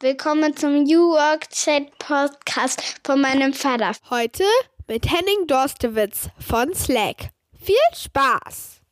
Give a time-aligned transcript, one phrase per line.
[0.00, 3.92] Willkommen zum New Work Chat Podcast von meinem Vater.
[4.10, 4.44] Heute
[4.86, 7.30] mit Henning Dorstewitz von Slack.
[7.58, 8.82] Viel Spaß!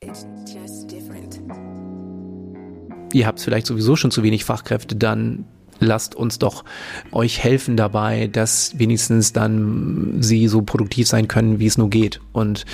[3.13, 5.45] Ihr habt vielleicht sowieso schon zu wenig Fachkräfte, dann
[5.79, 6.65] lasst uns doch
[7.13, 12.23] euch helfen dabei, dass wenigstens dann sie so produktiv sein können, wie es nur geht.
[12.33, 12.65] Und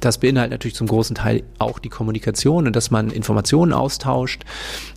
[0.00, 4.44] das beinhaltet natürlich zum großen Teil auch die Kommunikation und dass man Informationen austauscht.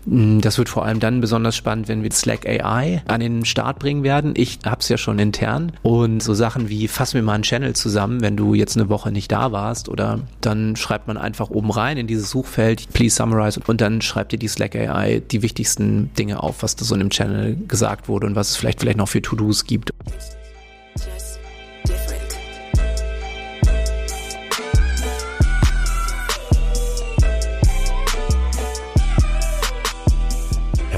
[0.06, 3.80] Mm, das wird vor allem dann besonders spannend, wenn wir Slack AI an den Start
[3.80, 4.34] bringen werden.
[4.36, 7.74] Ich habe es ja schon intern und so Sachen wie fassen wir mal einen Channel
[7.74, 11.72] zusammen, wenn du jetzt eine Woche nicht da warst oder dann schreibt man einfach oben
[11.72, 16.14] rein in dieses Suchfeld please summarize und dann schreibt dir die Slack AI die wichtigsten
[16.16, 18.98] Dinge auf, was da so in dem Channel gesagt wurde und was es vielleicht vielleicht
[18.98, 19.92] noch für To-Dos gibt.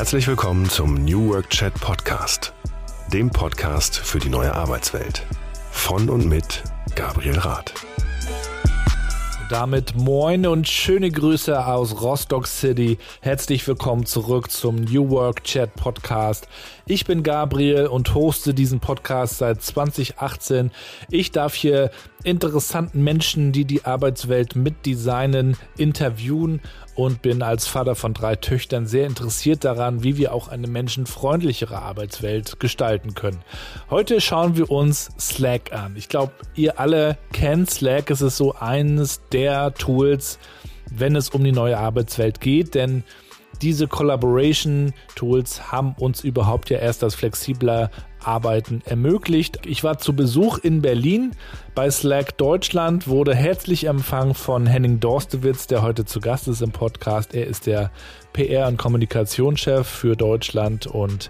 [0.04, 2.52] Herzlich willkommen zum New Work Chat Podcast,
[3.14, 5.26] dem Podcast für die neue Arbeitswelt.
[5.72, 6.62] Von und mit
[6.94, 7.74] Gabriel Rath.
[9.50, 12.98] Damit moin und schöne Grüße aus Rostock City.
[13.22, 16.50] Herzlich willkommen zurück zum New Work Chat Podcast.
[16.86, 20.72] Ich bin Gabriel und hoste diesen Podcast seit 2018.
[21.12, 21.92] Ich darf hier
[22.26, 26.60] interessanten Menschen, die die Arbeitswelt mitdesignen, interviewen
[26.96, 31.80] und bin als Vater von drei Töchtern sehr interessiert daran, wie wir auch eine menschenfreundlichere
[31.80, 33.40] Arbeitswelt gestalten können.
[33.90, 35.96] Heute schauen wir uns Slack an.
[35.96, 38.12] Ich glaube, ihr alle kennt Slack.
[38.12, 40.40] Es ist so eines der Tools,
[40.92, 43.04] wenn es um die neue Arbeitswelt geht, denn
[43.62, 47.92] diese Collaboration Tools haben uns überhaupt ja erst das flexibler
[48.26, 49.66] Arbeiten ermöglicht.
[49.66, 51.32] Ich war zu Besuch in Berlin
[51.76, 56.72] bei Slack Deutschland, wurde herzlich empfangen von Henning Dorstewitz, der heute zu Gast ist im
[56.72, 57.34] Podcast.
[57.34, 57.92] Er ist der
[58.34, 61.30] PR- und Kommunikationschef für Deutschland und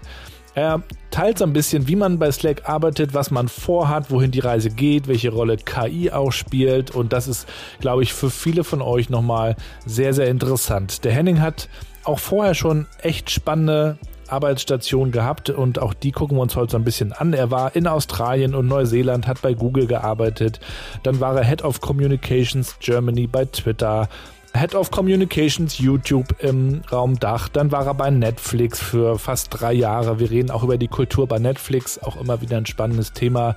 [0.54, 4.40] er teilt so ein bisschen, wie man bei Slack arbeitet, was man vorhat, wohin die
[4.40, 6.92] Reise geht, welche Rolle KI auch spielt.
[6.92, 7.48] Und das ist,
[7.80, 11.04] glaube ich, für viele von euch nochmal sehr, sehr interessant.
[11.04, 11.68] Der Henning hat
[12.04, 16.76] auch vorher schon echt spannende Arbeitsstation gehabt und auch die gucken wir uns heute so
[16.78, 17.32] ein bisschen an.
[17.32, 20.60] Er war in Australien und Neuseeland, hat bei Google gearbeitet.
[21.02, 24.08] Dann war er Head of Communications Germany bei Twitter.
[24.56, 27.48] Head of Communications YouTube im Raum Dach.
[27.48, 30.20] Dann war er bei Netflix für fast drei Jahre.
[30.20, 33.56] Wir reden auch über die Kultur bei Netflix, auch immer wieder ein spannendes Thema.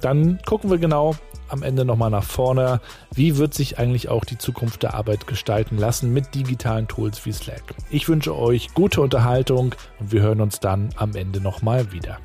[0.00, 1.16] Dann gucken wir genau,
[1.50, 2.80] am Ende nochmal nach vorne.
[3.14, 7.32] Wie wird sich eigentlich auch die Zukunft der Arbeit gestalten lassen mit digitalen Tools wie
[7.32, 7.74] Slack?
[7.90, 12.18] Ich wünsche euch gute Unterhaltung und wir hören uns dann am Ende nochmal wieder.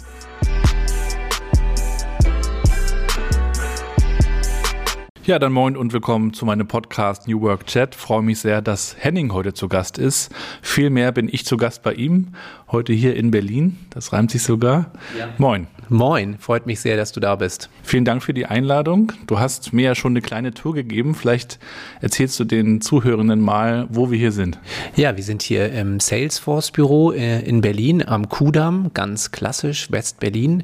[5.25, 7.95] Ja, dann moin und willkommen zu meinem Podcast New Work Chat.
[7.95, 10.31] Freue mich sehr, dass Henning heute zu Gast ist.
[10.61, 12.35] Vielmehr bin ich zu Gast bei ihm,
[12.71, 13.79] heute hier in Berlin.
[13.89, 14.91] Das reimt sich sogar.
[15.17, 15.29] Ja.
[15.39, 15.65] Moin.
[15.89, 17.69] Moin, freut mich sehr, dass du da bist.
[17.83, 19.11] Vielen Dank für die Einladung.
[19.27, 21.13] Du hast mir ja schon eine kleine Tour gegeben.
[21.13, 21.59] Vielleicht
[22.01, 24.57] erzählst du den Zuhörenden mal, wo wir hier sind.
[24.95, 30.63] Ja, wir sind hier im Salesforce-Büro äh, in Berlin am Kudamm, ganz klassisch, West-Berlin.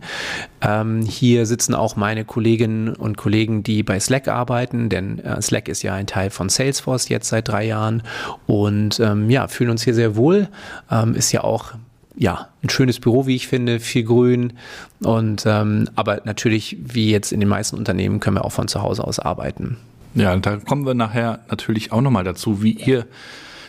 [0.62, 5.68] Ähm, hier sitzen auch meine Kolleginnen und Kollegen, die bei Slack arbeiten, denn äh, Slack
[5.68, 8.02] ist ja ein Teil von Salesforce jetzt seit drei Jahren.
[8.48, 10.48] Und ähm, ja, fühlen uns hier sehr wohl.
[10.90, 11.74] Ähm, ist ja auch
[12.16, 14.54] ja, ein schönes Büro, wie ich finde, viel Grün.
[15.02, 18.82] Und ähm, aber natürlich, wie jetzt in den meisten Unternehmen, können wir auch von zu
[18.82, 19.78] Hause aus arbeiten.
[20.14, 23.06] Ja, da kommen wir nachher natürlich auch nochmal dazu, wie ihr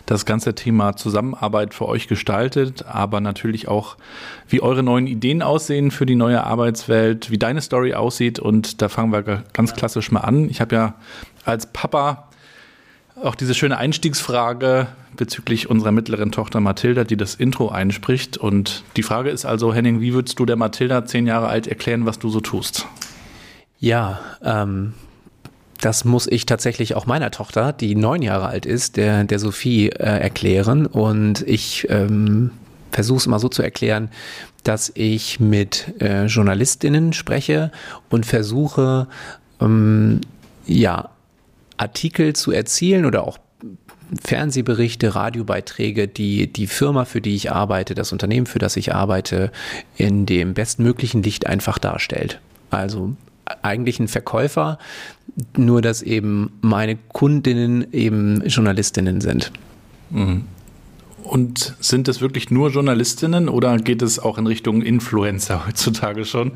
[0.06, 3.96] das ganze Thema Zusammenarbeit für euch gestaltet, aber natürlich auch,
[4.48, 8.40] wie eure neuen Ideen aussehen für die neue Arbeitswelt, wie deine Story aussieht.
[8.40, 10.50] Und da fangen wir ganz klassisch mal an.
[10.50, 10.94] Ich habe ja
[11.44, 12.28] als Papa
[13.20, 18.36] auch diese schöne Einstiegsfrage bezüglich unserer mittleren Tochter Mathilda, die das Intro einspricht.
[18.36, 22.06] Und die Frage ist also, Henning, wie würdest du der Mathilda, zehn Jahre alt, erklären,
[22.06, 22.86] was du so tust?
[23.78, 24.94] Ja, ähm,
[25.80, 29.88] das muss ich tatsächlich auch meiner Tochter, die neun Jahre alt ist, der, der Sophie
[29.88, 30.86] äh, erklären.
[30.86, 32.52] Und ich ähm,
[32.92, 34.08] versuche es immer so zu erklären,
[34.62, 37.72] dass ich mit äh, Journalistinnen spreche
[38.10, 39.08] und versuche,
[39.60, 40.20] ähm,
[40.66, 41.10] ja,
[41.82, 43.38] Artikel zu erzielen oder auch
[44.22, 49.50] Fernsehberichte, Radiobeiträge, die die Firma, für die ich arbeite, das Unternehmen, für das ich arbeite,
[49.96, 52.40] in dem bestmöglichen Licht einfach darstellt.
[52.70, 53.16] Also
[53.62, 54.78] eigentlich ein Verkäufer,
[55.56, 59.50] nur dass eben meine Kundinnen eben Journalistinnen sind.
[60.10, 60.44] Mhm.
[61.22, 66.52] Und sind es wirklich nur Journalistinnen oder geht es auch in Richtung Influencer heutzutage schon?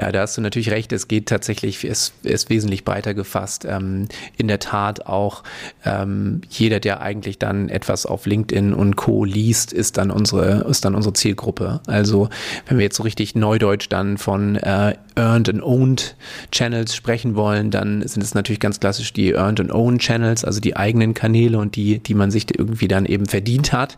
[0.00, 0.92] Ja, da hast du natürlich recht.
[0.92, 3.64] Es geht tatsächlich, es ist wesentlich breiter gefasst.
[3.68, 5.42] Ähm, in der Tat auch
[5.84, 9.24] ähm, jeder, der eigentlich dann etwas auf LinkedIn und Co.
[9.24, 11.80] liest, ist dann unsere, ist dann unsere Zielgruppe.
[11.86, 12.28] Also
[12.66, 16.16] wenn wir jetzt so richtig neudeutsch dann von äh, Earned and Owned
[16.50, 20.60] Channels sprechen wollen, dann sind es natürlich ganz klassisch die Earned and Owned Channels, also
[20.60, 23.93] die eigenen Kanäle und die, die man sich irgendwie dann eben verdient hat.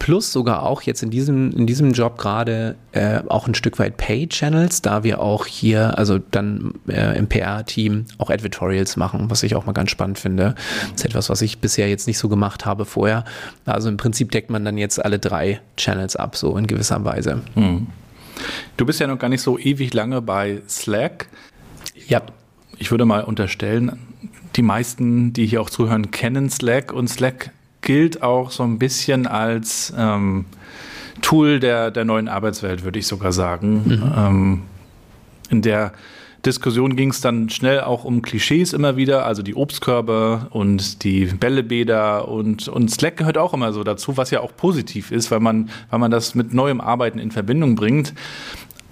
[0.00, 3.98] Plus sogar auch jetzt in diesem, in diesem Job gerade äh, auch ein Stück weit
[3.98, 9.54] Pay-Channels, da wir auch hier, also dann äh, im PR-Team auch Advertorials machen, was ich
[9.54, 10.54] auch mal ganz spannend finde.
[10.92, 13.24] Das ist etwas, was ich bisher jetzt nicht so gemacht habe vorher.
[13.66, 17.42] Also im Prinzip deckt man dann jetzt alle drei Channels ab, so in gewisser Weise.
[17.52, 17.88] Hm.
[18.78, 21.28] Du bist ja noch gar nicht so ewig lange bei Slack.
[22.08, 22.22] Ja.
[22.78, 23.98] Ich würde mal unterstellen,
[24.56, 27.50] die meisten, die hier auch zuhören, kennen Slack und Slack
[27.80, 30.46] gilt auch so ein bisschen als ähm,
[31.22, 33.82] Tool der, der neuen Arbeitswelt, würde ich sogar sagen.
[33.86, 34.12] Mhm.
[34.16, 34.62] Ähm,
[35.50, 35.92] in der
[36.44, 41.26] Diskussion ging es dann schnell auch um Klischees immer wieder, also die Obstkörbe und die
[41.26, 45.40] Bällebäder und, und Slack gehört auch immer so dazu, was ja auch positiv ist, weil
[45.40, 48.14] man, weil man das mit neuem Arbeiten in Verbindung bringt.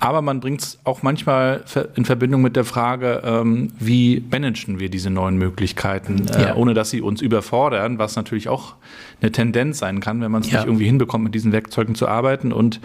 [0.00, 1.65] Aber man bringt es auch manchmal
[1.97, 6.55] in Verbindung mit der Frage, ähm, wie managen wir diese neuen Möglichkeiten, äh, ja.
[6.55, 8.75] ohne dass sie uns überfordern, was natürlich auch
[9.21, 10.59] eine Tendenz sein kann, wenn man es ja.
[10.59, 12.53] nicht irgendwie hinbekommt, mit diesen Werkzeugen zu arbeiten.
[12.53, 12.81] Und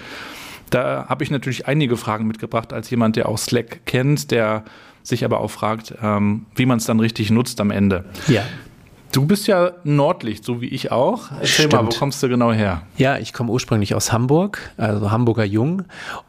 [0.70, 4.64] da habe ich natürlich einige Fragen mitgebracht als jemand, der auch Slack kennt, der
[5.04, 8.06] sich aber auch fragt, ähm, wie man es dann richtig nutzt am Ende.
[8.28, 8.44] Ja.
[9.14, 11.30] Du bist ja Nordlicht, so wie ich auch.
[11.34, 11.74] Erzähl Stimmt.
[11.74, 12.82] mal, wo kommst du genau her?
[12.98, 15.84] Ja, ich komme ursprünglich aus Hamburg, also Hamburger Jung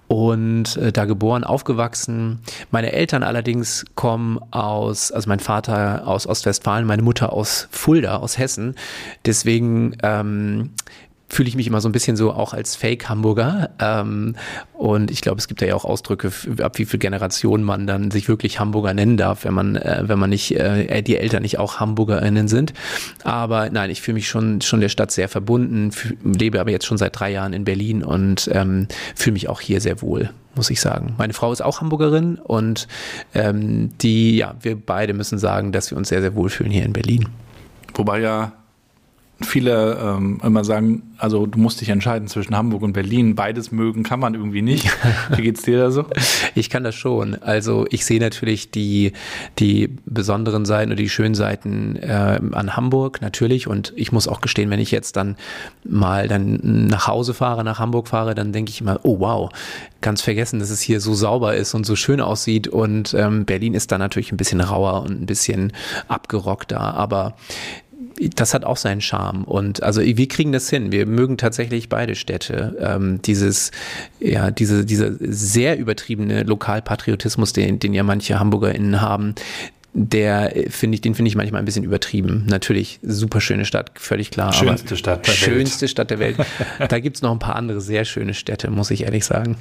[0.07, 2.41] und äh, da geboren, aufgewachsen.
[2.71, 8.37] Meine Eltern allerdings kommen aus, also mein Vater aus Ostwestfalen, meine Mutter aus Fulda, aus
[8.37, 8.75] Hessen.
[9.25, 10.71] Deswegen ähm,
[11.29, 13.71] fühle ich mich immer so ein bisschen so auch als Fake-Hamburger.
[13.81, 14.37] Ähm,
[14.73, 16.31] und ich glaube, es gibt ja auch Ausdrücke,
[16.63, 20.19] ab wie viel Generationen man dann sich wirklich Hamburger nennen darf, wenn man, äh, wenn
[20.19, 22.75] man nicht, äh, die Eltern nicht auch HamburgerInnen sind.
[23.23, 25.91] Aber nein, ich fühle mich schon, schon der Stadt sehr verbunden,
[26.23, 29.81] lebe aber jetzt schon seit drei Jahren in Berlin und ähm, fühle mich auch hier
[29.81, 31.15] sehr wohl muss ich sagen.
[31.19, 32.87] Meine Frau ist auch Hamburgerin und
[33.35, 36.93] ähm, die, ja, wir beide müssen sagen, dass wir uns sehr, sehr wohlfühlen hier in
[36.93, 37.29] Berlin.
[37.95, 38.53] Wobei ja
[39.41, 43.35] viele ähm, immer sagen, also du musst dich entscheiden zwischen Hamburg und Berlin.
[43.35, 44.89] Beides mögen kann man irgendwie nicht.
[45.31, 46.07] Wie geht's dir da so?
[46.57, 47.35] Ich kann das schon.
[47.43, 49.13] Also ich sehe natürlich die,
[49.59, 53.67] die besonderen Seiten oder die schönen Seiten äh, an Hamburg natürlich.
[53.67, 55.37] Und ich muss auch gestehen, wenn ich jetzt dann
[55.85, 59.51] mal dann nach Hause fahre, nach Hamburg fahre, dann denke ich immer, oh wow,
[60.01, 62.69] ganz vergessen, dass es hier so sauber ist und so schön aussieht.
[62.69, 65.73] Und ähm, Berlin ist da natürlich ein bisschen rauer und ein bisschen
[66.07, 66.79] abgerockter.
[66.79, 67.35] Aber
[68.37, 69.45] das hat auch seinen Charme.
[69.45, 70.93] Und also wir kriegen das hin.
[70.93, 72.77] Wir mögen tatsächlich beide Städte.
[72.81, 73.71] Ähm, dieses,
[74.21, 79.35] ja, diese, dieser sehr übertriebene Lokalpatriotismus, den, den ja manche HamburgerInnen haben,
[79.97, 82.47] der finde ich, den finde ich manchmal ein bisschen übertrieben.
[82.49, 84.53] Natürlich, super schöne Stadt, völlig klar.
[84.53, 85.39] Schönste Stadt der Welt.
[85.39, 86.37] Schönste Stadt der Welt.
[86.89, 89.57] da gibt's noch ein paar andere sehr schöne Städte, muss ich ehrlich sagen.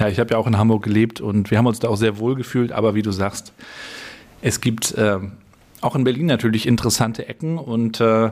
[0.00, 2.18] Ja, ich habe ja auch in Hamburg gelebt und wir haben uns da auch sehr
[2.18, 3.52] wohl gefühlt, aber wie du sagst,
[4.42, 5.32] es gibt ähm,
[5.80, 8.30] auch in Berlin natürlich interessante Ecken und äh,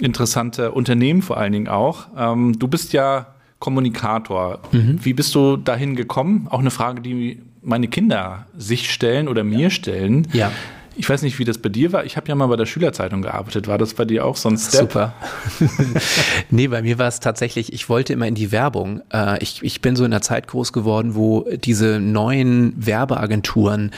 [0.00, 2.06] interessante Unternehmen vor allen Dingen auch.
[2.16, 4.60] Ähm, du bist ja Kommunikator.
[4.72, 4.98] Mhm.
[5.02, 6.48] Wie bist du dahin gekommen?
[6.50, 9.70] Auch eine Frage, die meine Kinder sich stellen oder mir ja.
[9.70, 10.26] stellen.
[10.32, 10.50] Ja.
[10.96, 12.04] Ich weiß nicht, wie das bei dir war.
[12.04, 13.68] Ich habe ja mal bei der Schülerzeitung gearbeitet.
[13.68, 14.80] War das bei dir auch so ein Step?
[14.80, 15.14] Super.
[16.50, 19.00] nee, bei mir war es tatsächlich, ich wollte immer in die Werbung.
[19.12, 23.92] Äh, ich, ich bin so in einer Zeit groß geworden, wo diese neuen Werbeagenturen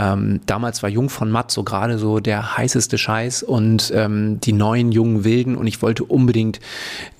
[0.00, 4.54] ähm, damals war Jung von Matt so gerade so der heißeste Scheiß und ähm, die
[4.54, 6.58] neuen jungen Wilden und ich wollte unbedingt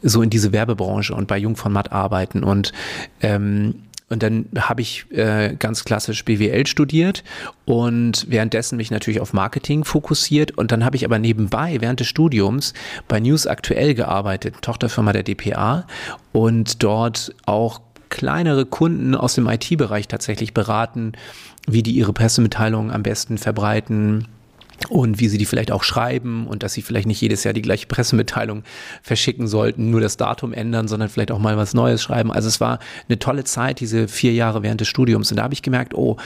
[0.02, 2.72] so in diese Werbebranche und bei Jung von Matt arbeiten und
[3.20, 3.74] ähm,
[4.10, 7.22] und dann habe ich äh, ganz klassisch BWL studiert
[7.64, 10.58] und währenddessen mich natürlich auf Marketing fokussiert.
[10.58, 12.74] Und dann habe ich aber nebenbei während des Studiums
[13.06, 15.86] bei News Aktuell gearbeitet, Tochterfirma der DPA
[16.32, 21.12] und dort auch kleinere Kunden aus dem IT-Bereich tatsächlich beraten,
[21.68, 24.26] wie die ihre Pressemitteilungen am besten verbreiten,
[24.88, 27.62] und wie sie die vielleicht auch schreiben und dass sie vielleicht nicht jedes Jahr die
[27.62, 28.64] gleiche Pressemitteilung
[29.02, 32.32] verschicken sollten, nur das Datum ändern, sondern vielleicht auch mal was Neues schreiben.
[32.32, 35.30] Also es war eine tolle Zeit, diese vier Jahre während des Studiums.
[35.30, 36.16] Und da habe ich gemerkt, oh,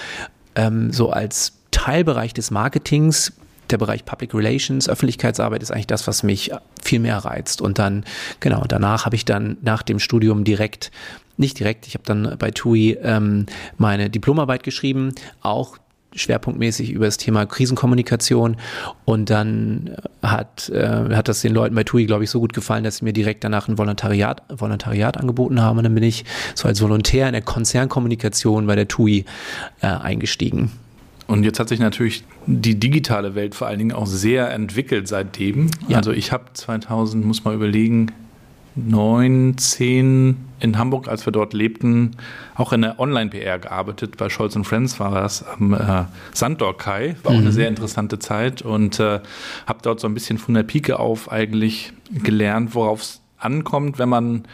[0.54, 3.32] ähm, so als Teilbereich des Marketings
[3.70, 6.50] der Bereich Public Relations, Öffentlichkeitsarbeit ist eigentlich das, was mich
[6.82, 7.62] viel mehr reizt.
[7.62, 8.04] Und dann,
[8.40, 10.90] genau, danach habe ich dann nach dem Studium direkt
[11.36, 11.86] nicht direkt.
[11.86, 13.46] Ich habe dann bei TUI ähm,
[13.76, 15.78] meine Diplomarbeit geschrieben, auch
[16.14, 18.56] schwerpunktmäßig über das Thema Krisenkommunikation
[19.04, 22.84] und dann hat, äh, hat das den Leuten bei TUI, glaube ich, so gut gefallen,
[22.84, 26.68] dass sie mir direkt danach ein Volontariat, Volontariat angeboten haben und dann bin ich so
[26.68, 29.24] als Volontär in der Konzernkommunikation bei der TUI
[29.80, 30.70] äh, eingestiegen.
[31.26, 35.70] Und jetzt hat sich natürlich die digitale Welt vor allen Dingen auch sehr entwickelt seitdem.
[35.88, 35.96] Ja.
[35.96, 38.12] Also ich habe 2000, muss mal überlegen,
[38.76, 42.12] 9, 10 in Hamburg, als wir dort lebten,
[42.54, 44.16] auch in der Online-PR gearbeitet.
[44.16, 47.16] Bei Scholz Friends war das am äh, Sandorkai.
[47.22, 47.52] War auch eine mhm.
[47.52, 49.20] sehr interessante Zeit und äh,
[49.66, 54.08] habe dort so ein bisschen von der Pike auf eigentlich gelernt, worauf es ankommt, wenn
[54.08, 54.44] man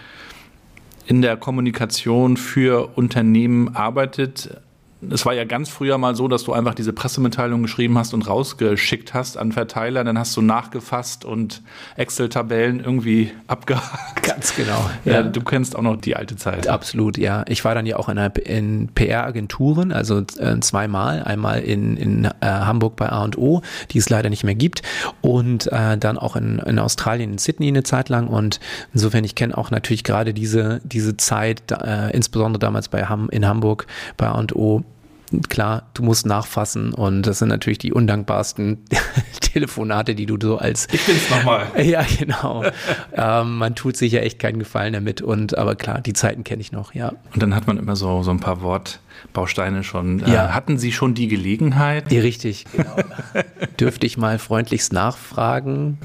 [1.06, 4.60] in der Kommunikation für Unternehmen arbeitet
[5.08, 8.28] es war ja ganz früher mal so, dass du einfach diese Pressemitteilung geschrieben hast und
[8.28, 11.62] rausgeschickt hast an Verteiler, dann hast du nachgefasst und
[11.96, 14.22] Excel-Tabellen irgendwie abgehakt.
[14.22, 14.90] Ganz genau.
[15.04, 16.68] Ja, ja, du kennst auch noch die alte Zeit.
[16.68, 17.44] Absolut, ja.
[17.48, 21.22] Ich war dann ja auch in, in PR-Agenturen, also äh, zweimal.
[21.22, 24.82] Einmal in, in äh, Hamburg bei A&O, die es leider nicht mehr gibt
[25.22, 28.60] und äh, dann auch in, in Australien, in Sydney eine Zeit lang und
[28.92, 33.46] insofern, ich kenne auch natürlich gerade diese, diese Zeit, äh, insbesondere damals bei Ham, in
[33.46, 34.84] Hamburg bei A&O
[35.48, 38.84] klar, du musst nachfassen und das sind natürlich die undankbarsten
[39.40, 40.88] Telefonate, die du so als.
[40.92, 41.66] Ich bin's nochmal.
[41.80, 42.64] Ja, genau.
[43.14, 46.60] ähm, man tut sich ja echt keinen Gefallen damit und aber klar, die Zeiten kenne
[46.60, 47.12] ich noch, ja.
[47.32, 50.20] Und dann hat man immer so, so ein paar Wortbausteine schon.
[50.20, 50.54] Äh, ja.
[50.54, 52.12] hatten Sie schon die Gelegenheit?
[52.12, 52.96] Ja, richtig, genau.
[53.78, 55.98] Dürfte ich mal freundlichst nachfragen?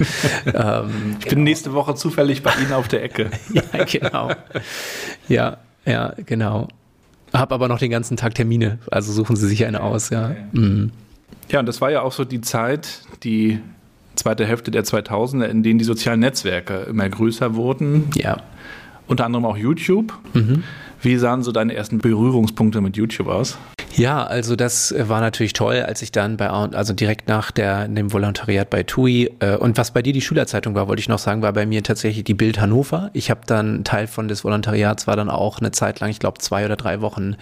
[0.45, 1.43] ähm, ich bin genau.
[1.43, 3.29] nächste Woche zufällig bei Ihnen auf der Ecke.
[3.51, 4.31] ja, genau.
[5.27, 6.67] Ja, ja, genau.
[7.39, 10.35] Hab aber noch den ganzen Tag Termine, also suchen Sie sich eine aus, ja.
[10.51, 10.91] Mhm.
[11.49, 13.59] Ja, und das war ja auch so die Zeit, die
[14.15, 18.09] zweite Hälfte der 2000er, in denen die sozialen Netzwerke immer größer wurden.
[18.15, 18.37] Ja.
[19.07, 20.13] Unter anderem auch YouTube.
[20.33, 20.63] Mhm.
[21.05, 23.59] Wie sahen so deine ersten Berührungspunkte mit YouTube aus?
[23.95, 27.87] Ja, also das äh, war natürlich toll, als ich dann bei, also direkt nach der,
[27.87, 31.19] dem Volontariat bei TUI äh, und was bei dir die Schülerzeitung war, wollte ich noch
[31.19, 33.11] sagen, war bei mir tatsächlich die Bild Hannover.
[33.13, 36.39] Ich habe dann Teil von des Volontariats war dann auch eine Zeit lang, ich glaube
[36.39, 37.35] zwei oder drei Wochen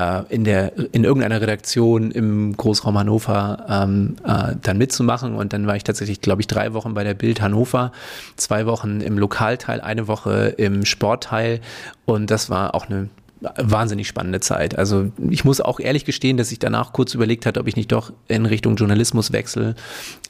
[0.00, 5.34] äh, in der in irgendeiner Redaktion im Großraum Hannover ähm, äh, dann mitzumachen.
[5.34, 7.92] Und dann war ich tatsächlich, glaube ich, drei Wochen bei der Bild Hannover,
[8.36, 11.60] zwei Wochen im Lokalteil, eine Woche im Sportteil.
[12.06, 13.08] Und das war auch eine
[13.56, 14.76] wahnsinnig spannende Zeit.
[14.76, 17.90] Also ich muss auch ehrlich gestehen, dass ich danach kurz überlegt hatte, ob ich nicht
[17.90, 19.74] doch in Richtung Journalismus wechsle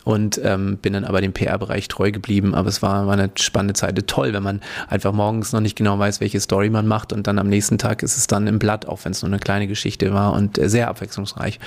[0.05, 2.55] und ähm, bin dann aber dem PR-Bereich treu geblieben.
[2.55, 3.90] Aber es war, war eine spannende Zeit.
[4.07, 7.38] Toll, wenn man einfach morgens noch nicht genau weiß, welche Story man macht und dann
[7.38, 10.14] am nächsten Tag ist es dann im Blatt, auch wenn es nur eine kleine Geschichte
[10.14, 11.59] war und äh, sehr abwechslungsreich.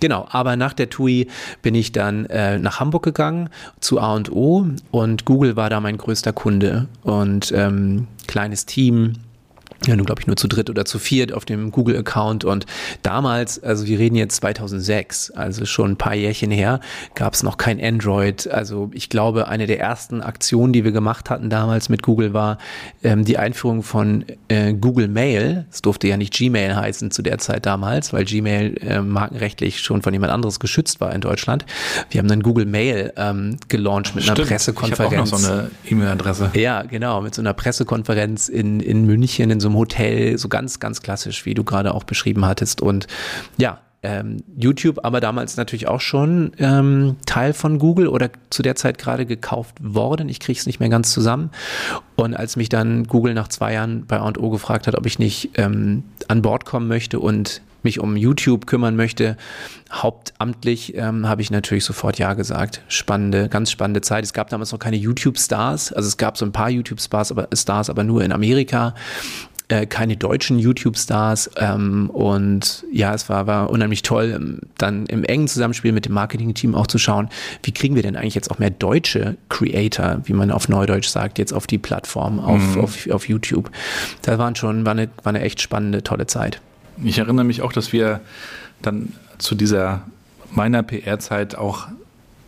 [0.00, 1.28] Genau, aber nach der TUI
[1.62, 6.32] bin ich dann äh, nach Hamburg gegangen zu A&O und Google war da mein größter
[6.32, 9.14] Kunde und ähm, kleines Team,
[9.86, 12.66] ja, nun glaube ich nur zu dritt oder zu viert auf dem Google-Account und
[13.02, 16.80] damals, also wir reden jetzt 2006, also schon ein paar Jährchen her,
[17.14, 18.48] gab es noch kein Android.
[18.48, 22.58] Also ich glaube, eine der ersten Aktionen, die wir gemacht hatten damals mit Google war
[23.02, 25.66] ähm, die Einführung von äh, Google Mail.
[25.70, 30.02] Es durfte ja nicht Gmail heißen zu der Zeit damals, weil Gmail äh, markenrechtlich schon
[30.02, 31.64] von jemand anderes geschützt war in Deutschland.
[32.10, 34.40] Wir haben dann Google Mail ähm, gelauncht mit Stimmt.
[34.40, 35.28] einer Pressekonferenz.
[35.28, 36.50] Ich auch noch so eine E-Mail-Adresse.
[36.54, 40.80] Ja, genau, mit so einer Pressekonferenz in, in München in so einem Hotel, so ganz,
[40.80, 42.80] ganz klassisch, wie du gerade auch beschrieben hattest.
[42.80, 43.06] Und
[43.56, 48.76] ja, ähm, YouTube aber damals natürlich auch schon ähm, Teil von Google oder zu der
[48.76, 50.28] Zeit gerade gekauft worden.
[50.28, 51.50] Ich kriege es nicht mehr ganz zusammen.
[52.14, 55.52] Und als mich dann Google nach zwei Jahren bei A&O gefragt hat, ob ich nicht
[55.54, 59.38] ähm, an Bord kommen möchte und mich um YouTube kümmern möchte,
[59.90, 62.82] hauptamtlich, ähm, habe ich natürlich sofort Ja gesagt.
[62.88, 64.24] Spannende, ganz spannende Zeit.
[64.24, 65.94] Es gab damals noch keine YouTube-Stars.
[65.94, 68.94] Also es gab so ein paar YouTube-Stars, aber, Stars, aber nur in Amerika
[69.68, 75.24] äh, keine deutschen YouTube-Stars ähm, und ja, es war, war unheimlich toll, ähm, dann im
[75.24, 77.30] engen Zusammenspiel mit dem Marketing-Team auch zu schauen,
[77.62, 81.38] wie kriegen wir denn eigentlich jetzt auch mehr deutsche Creator, wie man auf Neudeutsch sagt,
[81.38, 82.80] jetzt auf die Plattform, auf, mhm.
[82.82, 83.70] auf, auf YouTube.
[84.20, 86.60] Da waren schon, war eine, war eine echt spannende, tolle Zeit.
[87.02, 88.20] Ich erinnere mich auch, dass wir
[88.82, 90.02] dann zu dieser
[90.50, 91.88] meiner PR-Zeit auch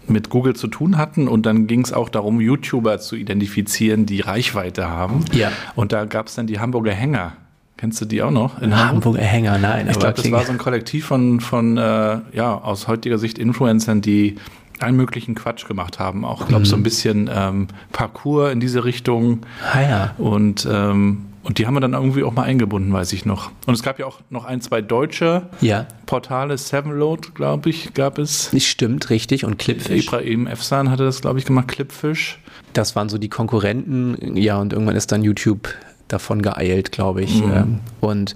[0.09, 4.21] mit Google zu tun hatten und dann ging es auch darum, YouTuber zu identifizieren, die
[4.21, 5.25] Reichweite haben.
[5.33, 5.51] Ja.
[5.75, 7.33] Und da gab es dann die Hamburger Hänger.
[7.77, 8.61] Kennst du die auch noch?
[8.63, 9.89] In Hamburger Hänger, nein.
[9.91, 14.01] Ich glaube, das war so ein Kollektiv von, von äh, ja, aus heutiger Sicht Influencern,
[14.01, 14.37] die
[14.79, 16.25] allen möglichen Quatsch gemacht haben.
[16.25, 16.71] Auch, glaube ich, mhm.
[16.71, 19.41] so ein bisschen ähm, Parcours in diese Richtung.
[19.73, 20.15] Ah, ja.
[20.17, 23.53] Und ähm, und die haben wir dann irgendwie auch mal eingebunden, weiß ich noch.
[23.67, 25.87] Und es gab ja auch noch ein, zwei deutsche ja.
[26.05, 28.51] Portale, Sevenload, glaube ich, gab es.
[28.59, 29.45] Stimmt, richtig.
[29.45, 30.07] Und Clipfish.
[30.07, 32.41] Ibrahim Efsan hatte das, glaube ich, gemacht, Clipfish.
[32.73, 34.37] Das waren so die Konkurrenten.
[34.37, 35.73] Ja, und irgendwann ist dann YouTube
[36.09, 37.41] davon geeilt, glaube ich.
[37.41, 37.53] Mhm.
[37.53, 38.35] Ähm, und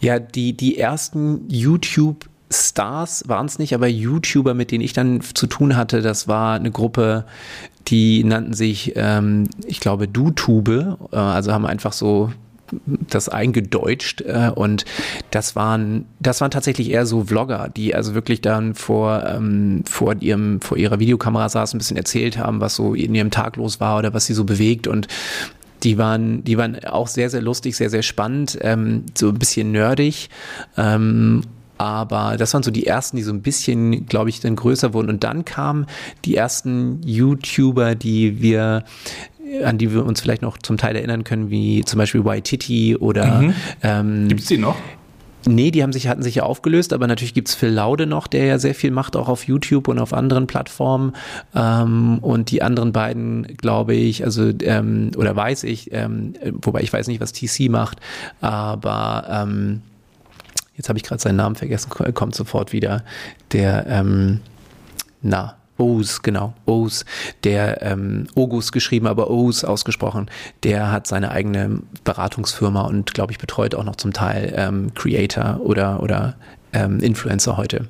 [0.00, 5.22] ja, die, die ersten YouTube Stars waren es nicht, aber YouTuber, mit denen ich dann
[5.22, 7.24] zu tun hatte, das war eine Gruppe,
[7.88, 12.30] die nannten sich, ähm, ich glaube, DuTube, äh, also haben einfach so
[12.86, 14.84] das eingedeutscht äh, und
[15.30, 20.16] das waren das waren tatsächlich eher so Vlogger, die also wirklich dann vor ähm, vor
[20.20, 23.80] ihrem vor ihrer Videokamera saßen, ein bisschen erzählt haben, was so in ihrem Tag los
[23.80, 25.08] war oder was sie so bewegt und
[25.82, 29.72] die waren, die waren auch sehr, sehr lustig, sehr, sehr spannend, ähm, so ein bisschen
[29.72, 30.30] nerdig.
[30.76, 31.42] Ähm,
[31.82, 35.08] aber das waren so die ersten, die so ein bisschen, glaube ich, dann größer wurden.
[35.08, 35.86] Und dann kamen
[36.24, 38.84] die ersten YouTuber, die wir
[39.64, 43.42] an die wir uns vielleicht noch zum Teil erinnern können, wie zum Beispiel Waititi oder
[43.42, 43.54] mhm.
[43.82, 44.76] ähm, Gibt es die noch?
[45.44, 48.46] Nee, die haben sich, hatten sich ja aufgelöst, aber natürlich gibt's Phil Laude noch, der
[48.46, 51.12] ja sehr viel macht, auch auf YouTube und auf anderen Plattformen.
[51.54, 56.92] Ähm, und die anderen beiden, glaube ich, also ähm, oder weiß ich, ähm, wobei ich
[56.92, 57.98] weiß nicht, was TC macht,
[58.40, 59.82] aber ähm,
[60.82, 63.04] jetzt habe ich gerade seinen Namen vergessen, kommt sofort wieder.
[63.52, 64.40] Der, ähm,
[65.22, 67.04] na, O's, genau, O's,
[67.44, 70.28] der ähm, Ogus geschrieben, aber O's ausgesprochen,
[70.64, 75.60] der hat seine eigene Beratungsfirma und glaube ich betreut auch noch zum Teil ähm, Creator
[75.60, 76.34] oder, oder
[76.72, 77.86] ähm, Influencer heute.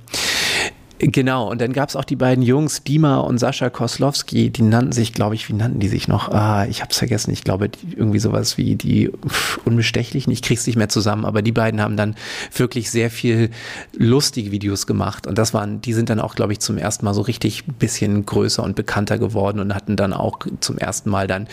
[1.04, 4.92] Genau, und dann gab es auch die beiden Jungs, Dima und Sascha Koslowski, die nannten
[4.92, 6.28] sich, glaube ich, wie nannten die sich noch?
[6.28, 10.42] Ah, ich habe es vergessen, ich glaube, die, irgendwie sowas wie die pff, Unbestechlichen, ich
[10.42, 12.14] krieg's nicht mehr zusammen, aber die beiden haben dann
[12.54, 13.50] wirklich sehr viel
[13.97, 17.14] lustige Videos gemacht und das waren, die sind dann auch, glaube ich, zum ersten Mal
[17.14, 21.49] so richtig bisschen größer und bekannter geworden und hatten dann auch zum ersten Mal dann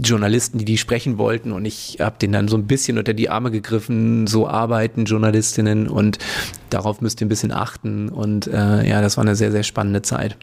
[0.00, 1.52] Journalisten, die die sprechen wollten.
[1.52, 5.88] Und ich habe denen dann so ein bisschen unter die Arme gegriffen, so arbeiten Journalistinnen
[5.88, 6.18] und
[6.70, 8.08] darauf müsst ihr ein bisschen achten.
[8.08, 10.36] Und äh, ja, das war eine sehr, sehr spannende Zeit.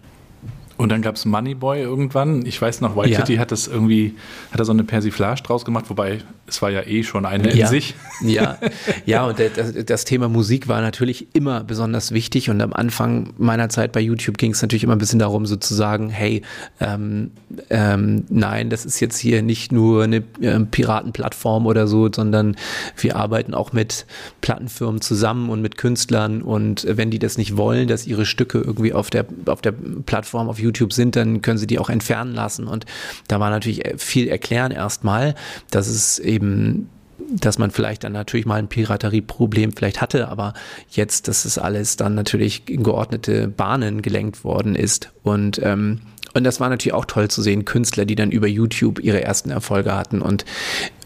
[0.78, 2.46] Und dann gab es Moneyboy irgendwann.
[2.46, 3.20] Ich weiß noch, White ja.
[3.20, 4.14] City hat das irgendwie,
[4.52, 7.66] hat er so eine Persiflage draus gemacht, wobei es war ja eh schon eine ja.
[7.66, 7.96] in sich.
[8.22, 8.58] Ja,
[9.06, 12.52] ja, und das, das, Thema Musik war natürlich immer besonders wichtig.
[12.52, 16.10] Und am Anfang meiner Zeit bei YouTube ging es natürlich immer ein bisschen darum, sozusagen,
[16.10, 16.44] hey,
[16.80, 17.32] ähm,
[17.70, 22.56] ähm, nein, das ist jetzt hier nicht nur eine äh, Piratenplattform oder so, sondern
[22.98, 24.06] wir arbeiten auch mit
[24.42, 26.44] Plattenfirmen zusammen und mit Künstlern.
[26.44, 29.74] Und wenn die das nicht wollen, dass ihre Stücke irgendwie auf der, auf der
[30.06, 32.68] Plattform auf YouTube YouTube sind, dann können sie die auch entfernen lassen.
[32.68, 32.86] Und
[33.28, 35.36] da war natürlich viel erklären erstmal,
[35.72, 36.90] dass es eben
[37.30, 40.54] dass man vielleicht dann natürlich mal ein Piraterieproblem vielleicht hatte, aber
[40.92, 46.02] jetzt, dass es alles dann natürlich in geordnete Bahnen gelenkt worden ist und ähm,
[46.34, 49.50] und das war natürlich auch toll zu sehen, Künstler, die dann über YouTube ihre ersten
[49.50, 50.46] Erfolge hatten und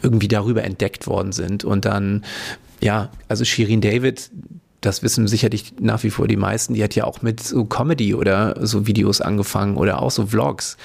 [0.02, 1.64] irgendwie darüber entdeckt worden sind.
[1.64, 2.26] Und dann,
[2.82, 4.30] ja, also Shirin David,
[4.82, 8.16] das wissen sicherlich nach wie vor die meisten, die hat ja auch mit so Comedy
[8.16, 10.78] oder so Videos angefangen oder auch so Vlogs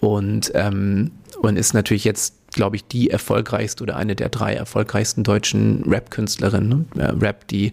[0.00, 5.22] und, ähm, und ist natürlich jetzt, glaube ich, die erfolgreichste oder eine der drei erfolgreichsten
[5.22, 6.86] deutschen Rap-Künstlerinnen.
[6.94, 7.20] Ne?
[7.20, 7.72] Rap, die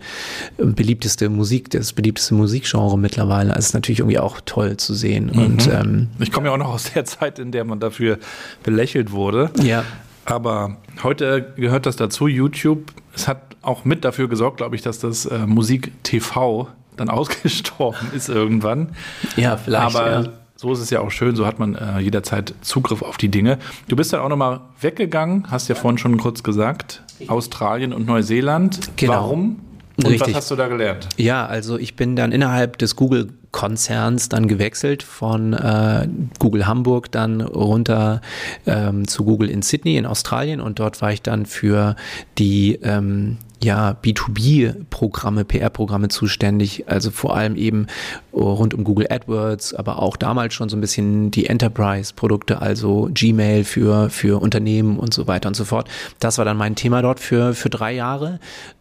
[0.57, 3.53] beliebteste Musik, das beliebteste Musikgenre mittlerweile.
[3.53, 5.31] Also ist natürlich irgendwie auch toll zu sehen.
[5.33, 5.39] Mhm.
[5.45, 8.19] Und, ähm, ich komme ja auch noch aus der Zeit, in der man dafür
[8.63, 9.51] belächelt wurde.
[9.61, 9.83] Ja.
[10.25, 12.93] Aber heute gehört das dazu, YouTube.
[13.15, 16.67] Es hat auch mit dafür gesorgt, glaube ich, dass das äh, Musik-TV
[16.97, 18.89] dann ausgestorben ist irgendwann.
[19.35, 19.95] Ja, vielleicht.
[19.95, 20.29] Aber ja.
[20.55, 23.57] so ist es ja auch schön, so hat man äh, jederzeit Zugriff auf die Dinge.
[23.87, 28.91] Du bist dann auch nochmal weggegangen, hast ja vorhin schon kurz gesagt, Australien und Neuseeland.
[28.95, 29.13] Genau.
[29.13, 29.59] Warum?
[29.97, 30.29] Und Richtig.
[30.29, 31.09] was hast du da gelernt?
[31.17, 37.11] Ja, also ich bin dann innerhalb des Google Konzerns dann gewechselt von äh, Google Hamburg
[37.11, 38.21] dann runter
[38.65, 41.95] ähm, zu Google in Sydney in Australien und dort war ich dann für
[42.37, 47.87] die ähm, ja, B2B-Programme, PR-Programme zuständig, also vor allem eben
[48.33, 53.63] rund um Google AdWords, aber auch damals schon so ein bisschen die Enterprise-Produkte, also Gmail
[53.63, 55.89] für, für Unternehmen und so weiter und so fort.
[56.19, 58.39] Das war dann mein Thema dort für, für drei Jahre.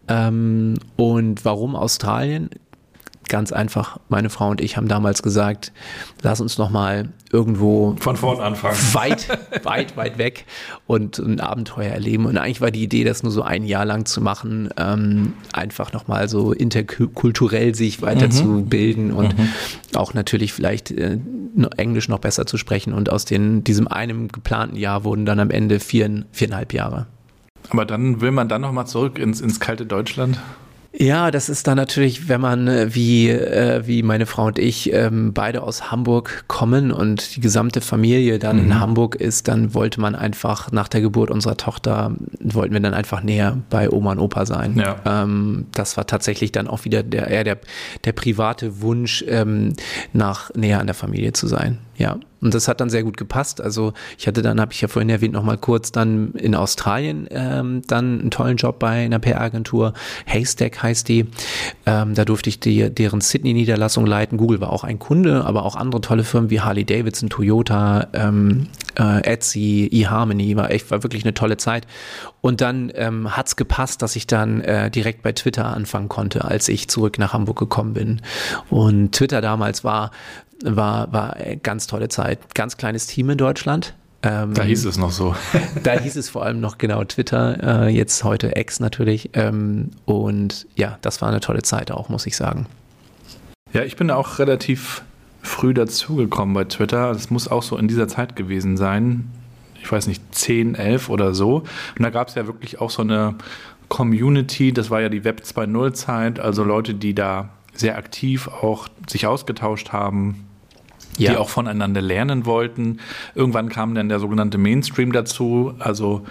[0.09, 2.51] Ähm, und warum Australien?
[3.29, 5.73] Ganz einfach, meine Frau und ich haben damals gesagt,
[6.23, 8.77] lass uns noch mal irgendwo von vorn anfangen.
[8.93, 9.29] Weit,
[9.65, 10.47] weit, weit weg
[10.87, 12.27] und ein Abenteuer erleben.
[12.27, 15.93] Und eigentlich war die Idee, das nur so ein Jahr lang zu machen, ähm, einfach
[15.93, 19.17] noch mal so interkulturell sich weiterzubilden mhm.
[19.17, 19.49] und mhm.
[19.95, 21.19] auch natürlich vielleicht äh,
[21.77, 22.93] Englisch noch besser zu sprechen.
[22.93, 27.07] Und aus den, diesem einem geplanten Jahr wurden dann am Ende vier, viereinhalb Jahre.
[27.71, 30.39] Aber dann will man dann noch mal zurück ins, ins kalte Deutschland?
[31.01, 34.93] Ja, das ist dann natürlich, wenn man äh, wie, äh, wie meine Frau und ich
[34.93, 38.65] ähm, beide aus Hamburg kommen und die gesamte Familie dann mhm.
[38.65, 42.95] in Hamburg ist, dann wollte man einfach nach der Geburt unserer Tochter, wollten wir dann
[42.95, 44.77] einfach näher bei Oma und Opa sein.
[44.77, 44.97] Ja.
[45.07, 47.59] Ähm, das war tatsächlich dann auch wieder der, eher der,
[48.05, 49.75] der private Wunsch, ähm,
[50.13, 51.79] nach näher an der Familie zu sein.
[51.99, 53.61] Ja, und das hat dann sehr gut gepasst.
[53.61, 57.27] Also ich hatte dann, habe ich ja vorhin erwähnt, noch mal kurz dann in Australien
[57.33, 59.95] ähm, dann einen tollen Job bei einer PR-Agentur.
[60.27, 61.27] Haystack heißt die.
[61.87, 64.39] Ähm, da durfte ich die, deren Sydney-Niederlassung leiten.
[64.39, 68.69] Google war auch ein Kunde, aber auch andere tolle Firmen wie Harley Davidson, Toyota, ähm,
[68.97, 70.57] äh, Etsy, eHarmony.
[70.57, 71.89] War echt, war wirklich eine tolle Zeit.
[72.41, 76.45] Und dann ähm, hat es gepasst, dass ich dann äh, direkt bei Twitter anfangen konnte,
[76.45, 78.23] als ich zurück nach Hamburg gekommen bin.
[78.71, 80.13] Und Twitter damals war
[80.65, 82.55] war, war ganz tolle Zeit.
[82.55, 83.95] Ganz kleines Team in Deutschland.
[84.23, 85.35] Ähm, da hieß es noch so.
[85.85, 89.31] da hieß es vor allem noch genau Twitter, äh, jetzt heute X natürlich.
[89.35, 92.67] Ähm, und ja, das war eine tolle Zeit auch, muss ich sagen.
[93.73, 95.03] Ja, ich bin auch relativ
[95.43, 97.13] früh dazugekommen bei Twitter.
[97.13, 99.31] Das muss auch so in dieser Zeit gewesen sein.
[99.81, 101.59] Ich weiß nicht, 10, 11 oder so.
[101.97, 103.37] Und da gab es ja wirklich auch so eine
[103.89, 104.73] Community.
[104.73, 106.41] Das war ja die Web 2.0 Zeit.
[106.41, 110.48] Also Leute, die da sehr aktiv auch sich ausgetauscht haben,
[111.19, 111.33] ja.
[111.33, 112.99] die auch voneinander lernen wollten.
[113.35, 116.25] Irgendwann kam dann der sogenannte Mainstream dazu, also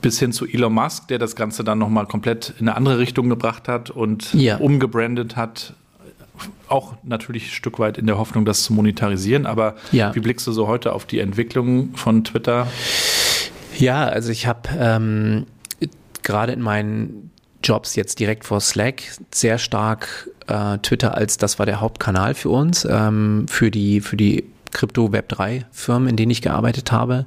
[0.00, 3.28] bis hin zu Elon Musk, der das Ganze dann nochmal komplett in eine andere Richtung
[3.28, 4.56] gebracht hat und ja.
[4.56, 5.74] umgebrandet hat.
[6.66, 9.46] Auch natürlich ein Stück weit in der Hoffnung, das zu monetarisieren.
[9.46, 10.14] Aber ja.
[10.14, 12.66] wie blickst du so heute auf die Entwicklung von Twitter?
[13.78, 15.46] Ja, also ich habe ähm,
[16.22, 17.30] gerade in meinen
[17.62, 19.02] Jobs jetzt direkt vor Slack
[19.32, 24.16] sehr stark äh, Twitter als das war der Hauptkanal für uns, ähm, für die, für
[24.16, 27.26] die Krypto Web 3 Firmen, in denen ich gearbeitet habe.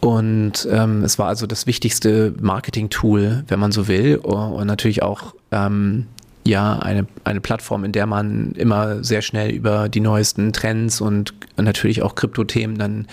[0.00, 4.16] Und ähm, es war also das wichtigste Marketing-Tool, wenn man so will.
[4.16, 6.06] Und natürlich auch ähm,
[6.44, 11.34] ja eine, eine Plattform, in der man immer sehr schnell über die neuesten Trends und
[11.56, 13.06] natürlich auch Krypto-Themen dann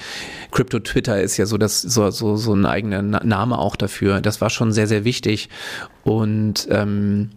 [0.52, 4.22] Krypto-Twitter ist ja so das so, so, so ein eigener Name auch dafür.
[4.22, 5.50] Das war schon sehr, sehr wichtig.
[6.04, 7.32] Und ähm,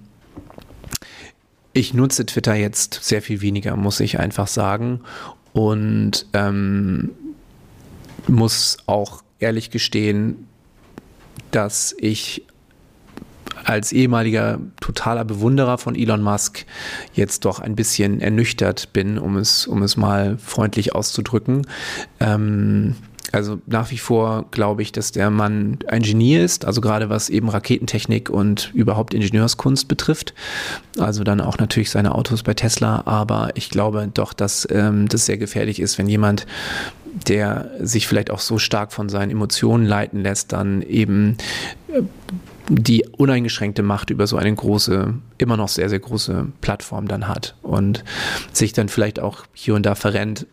[1.76, 5.00] ich nutze Twitter jetzt sehr viel weniger, muss ich einfach sagen.
[5.52, 7.10] Und ähm,
[8.26, 10.46] muss auch ehrlich gestehen,
[11.50, 12.44] dass ich
[13.64, 16.64] als ehemaliger totaler Bewunderer von Elon Musk
[17.14, 21.66] jetzt doch ein bisschen ernüchtert bin, um es, um es mal freundlich auszudrücken.
[22.20, 22.96] Ähm,
[23.36, 27.28] also nach wie vor glaube ich, dass der Mann ein Genie ist, also gerade was
[27.28, 30.32] eben Raketentechnik und überhaupt Ingenieurskunst betrifft.
[30.98, 35.26] Also dann auch natürlich seine Autos bei Tesla, aber ich glaube doch, dass ähm, das
[35.26, 36.46] sehr gefährlich ist, wenn jemand
[37.28, 41.36] der sich vielleicht auch so stark von seinen Emotionen leiten lässt, dann eben
[41.88, 42.02] äh,
[42.68, 47.54] die uneingeschränkte Macht über so eine große, immer noch sehr, sehr große Plattform dann hat
[47.62, 48.04] und
[48.52, 50.46] sich dann vielleicht auch hier und da verrennt.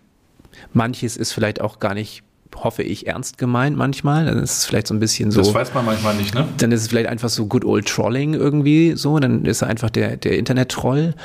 [0.74, 2.24] Manches ist vielleicht auch gar nicht
[2.56, 4.26] hoffe ich, ernst gemeint manchmal.
[4.26, 5.42] Dann ist es vielleicht so ein bisschen so.
[5.42, 6.48] Das weiß man manchmal nicht, ne?
[6.58, 9.20] Dann ist es vielleicht einfach so good old Trolling irgendwie so.
[9.20, 11.16] Dann ist er einfach der, der Internet-Troll.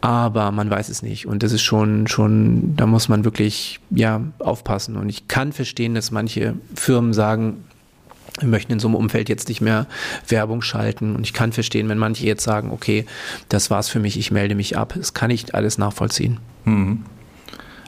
[0.00, 1.26] Aber man weiß es nicht.
[1.26, 4.96] Und das ist schon, schon, da muss man wirklich, ja, aufpassen.
[4.96, 7.64] Und ich kann verstehen, dass manche Firmen sagen,
[8.40, 9.86] wir möchten in so einem Umfeld jetzt nicht mehr
[10.28, 11.14] Werbung schalten.
[11.14, 13.06] Und ich kann verstehen, wenn manche jetzt sagen, okay,
[13.48, 14.94] das war's für mich, ich melde mich ab.
[14.96, 16.38] Das kann ich alles nachvollziehen.
[16.64, 17.04] Mhm.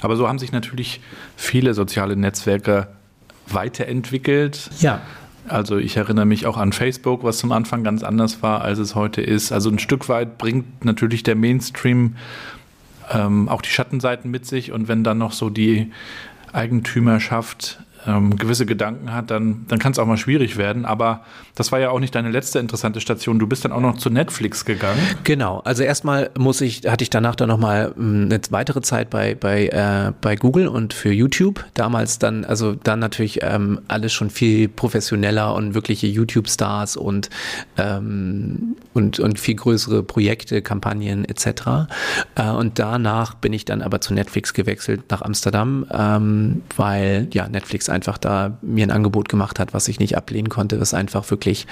[0.00, 1.00] Aber so haben sich natürlich
[1.36, 2.88] viele soziale Netzwerke
[3.48, 4.70] weiterentwickelt.
[4.80, 5.00] Ja.
[5.48, 8.94] Also ich erinnere mich auch an Facebook, was zum Anfang ganz anders war, als es
[8.94, 9.52] heute ist.
[9.52, 12.16] Also ein Stück weit bringt natürlich der Mainstream
[13.12, 14.72] ähm, auch die Schattenseiten mit sich.
[14.72, 15.92] Und wenn dann noch so die
[16.52, 20.84] Eigentümerschaft ähm, gewisse Gedanken hat, dann, dann kann es auch mal schwierig werden.
[20.84, 21.22] Aber
[21.54, 23.38] das war ja auch nicht deine letzte interessante Station.
[23.38, 25.00] Du bist dann auch noch zu Netflix gegangen.
[25.24, 25.60] Genau.
[25.60, 29.68] Also erstmal muss ich, hatte ich danach dann nochmal hm, eine weitere Zeit bei, bei,
[29.68, 31.64] äh, bei Google und für YouTube.
[31.74, 37.30] Damals dann, also dann natürlich ähm, alles schon viel professioneller und wirkliche YouTube-Stars und,
[37.76, 41.88] ähm, und, und viel größere Projekte, Kampagnen etc.
[42.34, 47.48] Äh, und danach bin ich dann aber zu Netflix gewechselt nach Amsterdam, ähm, weil ja
[47.48, 51.28] Netflix einfach da mir ein Angebot gemacht hat, was ich nicht ablehnen konnte, was einfach
[51.30, 51.66] wirklich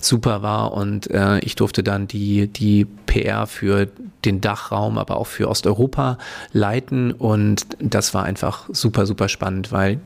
[0.00, 0.72] super war.
[0.72, 3.88] Und äh, ich durfte dann die, die PR für
[4.24, 6.16] den Dachraum, aber auch für Osteuropa
[6.52, 7.12] leiten.
[7.12, 10.00] Und das war einfach super, super spannend, weil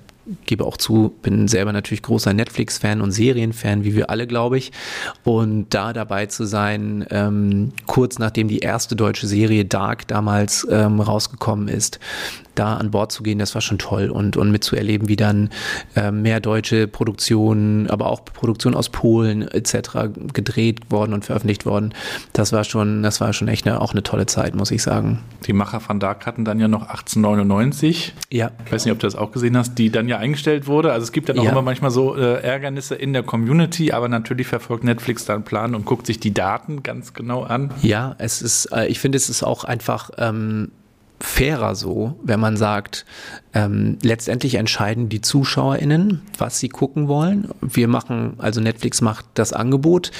[0.46, 4.72] gebe auch zu, bin selber natürlich großer Netflix-Fan und Serienfan, wie wir alle, glaube ich.
[5.24, 11.00] Und da dabei zu sein, ähm, kurz nachdem die erste deutsche Serie Dark damals ähm,
[11.00, 11.98] rausgekommen ist,
[12.54, 15.50] da an Bord zu gehen, das war schon toll und, und mitzuerleben, wie dann
[15.96, 20.10] äh, mehr deutsche Produktionen, aber auch Produktionen aus Polen etc.
[20.32, 21.94] gedreht worden und veröffentlicht worden.
[22.32, 25.20] Das war schon, das war schon echt eine, auch eine tolle Zeit, muss ich sagen.
[25.46, 28.14] Die Macher von Dark hatten dann ja noch 1899.
[28.30, 28.50] Ja.
[28.66, 30.92] Ich weiß nicht, ob du das auch gesehen hast, die dann ja eingestellt wurde.
[30.92, 31.50] Also es gibt dann auch ja.
[31.50, 35.74] immer manchmal so äh, Ärgernisse in der Community, aber natürlich verfolgt Netflix da einen Plan
[35.74, 37.72] und guckt sich die Daten ganz genau an.
[37.82, 40.70] Ja, es ist, äh, ich finde, es ist auch einfach ähm,
[41.20, 43.04] fairer so, wenn man sagt,
[43.52, 47.48] ähm, letztendlich entscheiden die ZuschauerInnen, was sie gucken wollen.
[47.60, 50.10] Wir machen, also Netflix macht das Angebot,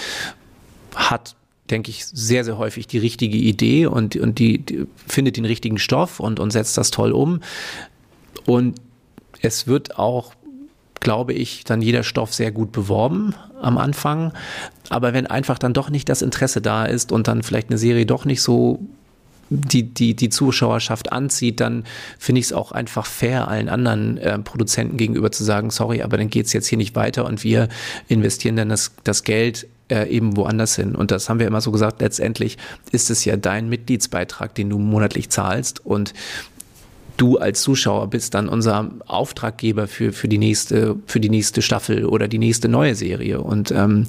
[0.95, 1.37] hat
[1.71, 5.79] denke ich, sehr, sehr häufig die richtige Idee und, und die, die findet den richtigen
[5.79, 7.41] Stoff und, und setzt das toll um.
[8.47, 8.81] Und
[9.43, 10.35] es wird auch,
[11.01, 14.33] glaube ich, dann jeder Stoff sehr gut beworben am Anfang.
[14.89, 18.07] Aber wenn einfach dann doch nicht das Interesse da ist und dann vielleicht eine Serie
[18.07, 18.81] doch nicht so
[19.51, 21.85] die, die, die Zuschauerschaft anzieht, dann
[22.19, 26.17] finde ich es auch einfach fair, allen anderen äh, Produzenten gegenüber zu sagen, sorry, aber
[26.17, 27.69] dann geht es jetzt hier nicht weiter und wir
[28.07, 30.95] investieren dann das, das Geld äh, eben woanders hin.
[30.95, 32.59] Und das haben wir immer so gesagt, letztendlich
[32.93, 36.15] ist es ja dein Mitgliedsbeitrag, den du monatlich zahlst und
[37.21, 42.07] du als Zuschauer bist dann unser Auftraggeber für, für die nächste, für die nächste Staffel
[42.07, 43.41] oder die nächste neue Serie.
[43.41, 44.07] Und ähm,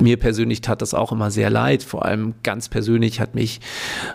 [0.00, 1.82] mir persönlich tat das auch immer sehr leid.
[1.82, 3.60] Vor allem ganz persönlich hat mich,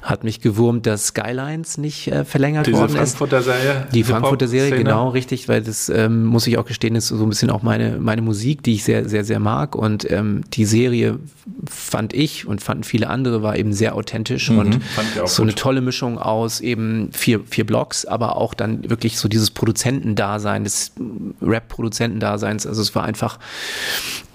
[0.02, 3.46] hat mich gewurmt, dass Skylines nicht äh, verlängert Diese worden Frankfurter ist.
[3.46, 7.22] Serie, die Frankfurter Serie, genau, richtig, weil das ähm, muss ich auch gestehen, ist so
[7.24, 9.76] ein bisschen auch meine, meine Musik, die ich sehr, sehr, sehr mag.
[9.76, 11.20] Und ähm, die Serie
[11.70, 14.74] fand ich und fanden viele andere war eben sehr authentisch Mhm, und
[15.26, 15.40] so gut.
[15.40, 20.64] eine tolle Mischung aus eben vier, vier Blocks, aber auch dann wirklich so dieses Produzentendasein,
[20.64, 20.92] des
[21.42, 22.66] Rap-Produzentendaseins.
[22.66, 23.40] Also es war einfach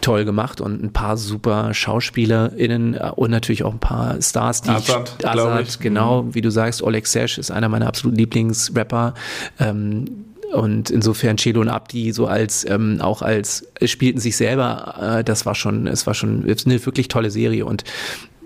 [0.01, 4.71] toll gemacht und ein paar super SchauspielerInnen äh, und natürlich auch ein paar Stars, die
[4.71, 5.79] Azad, ich, Azad, ich.
[5.79, 9.15] genau, wie du sagst, Oleg Sesh ist einer meiner absoluten Lieblingsrapper.
[9.59, 10.07] Ähm,
[10.53, 15.47] und insofern Chelo und Abdi so als ähm, auch als spielten sich selber, äh, das
[15.47, 17.85] war schon, es war schon es ist eine wirklich tolle Serie und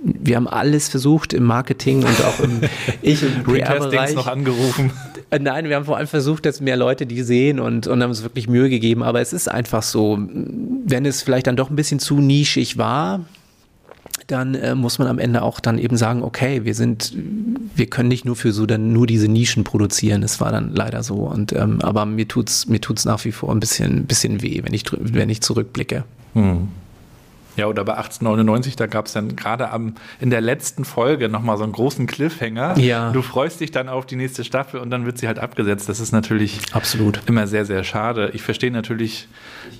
[0.05, 2.61] wir haben alles versucht im Marketing und auch im
[3.03, 4.15] ich im PR-Bereich.
[4.15, 4.93] noch angerufen.
[5.31, 8.11] Äh, Nein, wir haben vor allem versucht, dass mehr Leute die sehen und, und haben
[8.11, 9.03] uns wirklich Mühe gegeben.
[9.03, 13.25] Aber es ist einfach so, wenn es vielleicht dann doch ein bisschen zu nischig war,
[14.27, 17.15] dann äh, muss man am Ende auch dann eben sagen, okay, wir sind,
[17.75, 20.23] wir können nicht nur für so dann nur diese Nischen produzieren.
[20.23, 21.17] Es war dann leider so.
[21.17, 24.75] Und ähm, aber mir tut's mir tut's nach wie vor ein bisschen, bisschen weh, wenn
[24.75, 26.05] ich wenn ich zurückblicke.
[27.57, 31.57] Ja, oder bei 1899, da gab es dann gerade am in der letzten Folge nochmal
[31.57, 32.79] so einen großen Cliffhanger.
[32.79, 33.13] Ja.
[33.13, 35.89] Du freust dich dann auf die nächste Staffel und dann wird sie halt abgesetzt.
[35.89, 37.21] Das ist natürlich Absolut.
[37.27, 38.31] immer sehr, sehr schade.
[38.33, 39.29] Ich verstehe natürlich,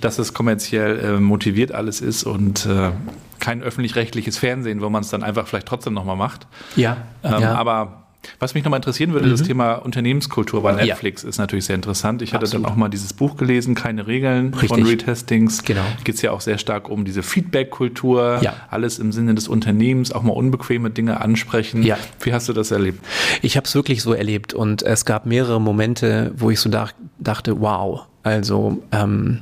[0.01, 2.91] dass es kommerziell äh, motiviert alles ist und äh,
[3.39, 6.47] kein öffentlich-rechtliches Fernsehen, wo man es dann einfach vielleicht trotzdem nochmal macht.
[6.75, 6.97] Ja.
[7.23, 7.55] Ähm, ja.
[7.55, 8.04] Aber
[8.39, 10.85] was mich nochmal interessieren würde, das Thema Unternehmenskultur bei Ja.
[10.85, 12.21] Netflix ist natürlich sehr interessant.
[12.21, 12.65] Ich hatte Absolut.
[12.65, 14.87] dann auch mal dieses Buch gelesen, Keine Regeln von Richtig.
[14.87, 15.63] Retestings.
[15.63, 15.81] Genau.
[16.03, 18.53] Geht es ja auch sehr stark um diese Feedback-Kultur, Ja.
[18.69, 21.83] alles im Sinne des Unternehmens, auch mal unbequeme Dinge ansprechen.
[21.83, 21.97] Ja.
[22.21, 23.03] Wie hast du das erlebt?
[23.41, 26.93] Ich habe es wirklich so erlebt und es gab mehrere Momente, wo ich so dach,
[27.19, 29.41] dachte, wow, also ähm,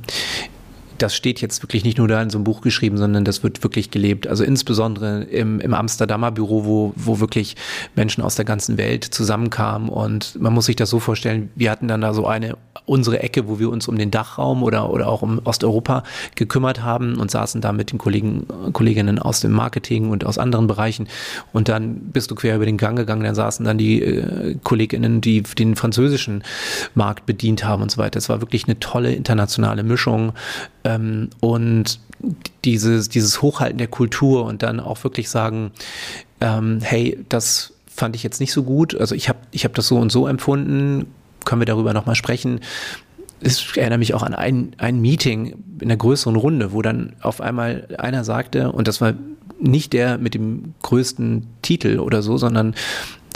[1.04, 3.62] das steht jetzt wirklich nicht nur da in so einem Buch geschrieben, sondern das wird
[3.62, 4.26] wirklich gelebt.
[4.26, 7.56] Also insbesondere im, im Amsterdamer Büro, wo, wo wirklich
[7.94, 9.90] Menschen aus der ganzen Welt zusammenkamen.
[9.90, 13.48] Und man muss sich das so vorstellen, wir hatten dann da so eine, unsere Ecke,
[13.48, 16.04] wo wir uns um den Dachraum oder, oder auch um Osteuropa
[16.36, 20.66] gekümmert haben und saßen da mit den Kollegen, Kolleginnen aus dem Marketing und aus anderen
[20.66, 21.06] Bereichen.
[21.52, 25.20] Und dann bist du quer über den Gang gegangen, dann saßen dann die äh, Kolleginnen,
[25.20, 26.42] die den französischen
[26.94, 28.16] Markt bedient haben und so weiter.
[28.16, 30.32] Es war wirklich eine tolle internationale Mischung.
[30.94, 32.00] Ähm, und
[32.64, 35.72] dieses, dieses Hochhalten der Kultur und dann auch wirklich sagen,
[36.40, 38.94] ähm, hey, das fand ich jetzt nicht so gut.
[38.94, 41.06] Also ich habe ich hab das so und so empfunden.
[41.44, 42.60] Können wir darüber nochmal sprechen?
[43.46, 47.40] Ich erinnere mich auch an ein, ein Meeting in einer größeren Runde, wo dann auf
[47.40, 49.14] einmal einer sagte, und das war
[49.60, 52.74] nicht der mit dem größten Titel oder so, sondern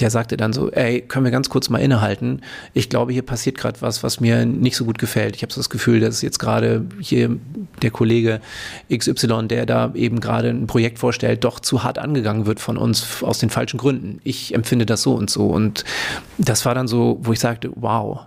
[0.00, 2.42] der sagte dann so, ey, können wir ganz kurz mal innehalten?
[2.72, 5.36] Ich glaube, hier passiert gerade was, was mir nicht so gut gefällt.
[5.36, 7.36] Ich habe so das Gefühl, dass jetzt gerade hier
[7.82, 8.40] der Kollege
[8.94, 13.22] XY, der da eben gerade ein Projekt vorstellt, doch zu hart angegangen wird von uns
[13.22, 14.20] aus den falschen Gründen.
[14.24, 15.48] Ich empfinde das so und so.
[15.48, 15.84] Und
[16.38, 18.20] das war dann so, wo ich sagte, wow,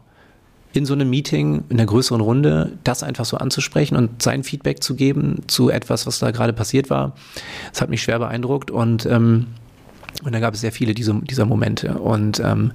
[0.74, 4.82] in so einem Meeting, in einer größeren Runde, das einfach so anzusprechen und sein Feedback
[4.82, 7.14] zu geben zu etwas, was da gerade passiert war.
[7.72, 9.48] Das hat mich schwer beeindruckt und ähm,
[10.24, 11.98] und da gab es sehr viele dieser, dieser Momente.
[11.98, 12.72] Und ähm,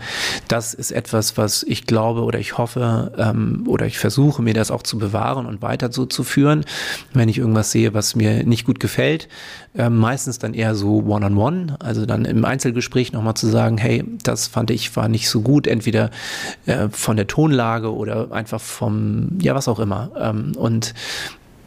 [0.48, 4.70] das ist etwas, was ich glaube oder ich hoffe ähm, oder ich versuche mir das
[4.70, 6.64] auch zu bewahren und weiter so zu führen.
[7.12, 9.28] Wenn ich irgendwas sehe, was mir nicht gut gefällt,
[9.76, 14.46] ähm, meistens dann eher so one-on-one, also dann im Einzelgespräch nochmal zu sagen, hey, das
[14.46, 16.10] fand ich war nicht so gut, entweder
[16.66, 20.10] äh, von der Tonlage oder einfach vom, ja, was auch immer.
[20.18, 20.94] Ähm, und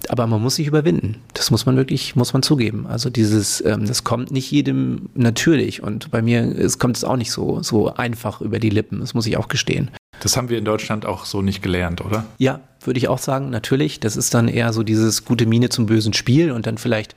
[0.07, 1.17] aber man muss sich überwinden.
[1.33, 2.88] Das muss man wirklich, muss man zugeben.
[2.88, 7.17] Also dieses, ähm, das kommt nicht jedem natürlich und bei mir es kommt es auch
[7.17, 9.01] nicht so so einfach über die Lippen.
[9.01, 9.91] Das muss ich auch gestehen.
[10.21, 12.25] Das haben wir in Deutschland auch so nicht gelernt, oder?
[12.38, 13.99] Ja, würde ich auch sagen, natürlich.
[13.99, 17.15] Das ist dann eher so dieses gute Miene zum bösen Spiel und dann vielleicht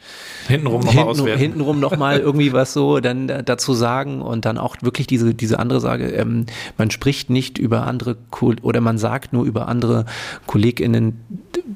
[0.48, 1.40] hintenrum nochmal hinten, auswerten.
[1.40, 5.80] Hintenrum nochmal irgendwie was so dann dazu sagen und dann auch wirklich diese, diese andere
[5.80, 6.46] Sage, ähm,
[6.78, 8.16] man spricht nicht über andere
[8.62, 10.04] oder man sagt nur über andere
[10.46, 11.20] KollegInnen,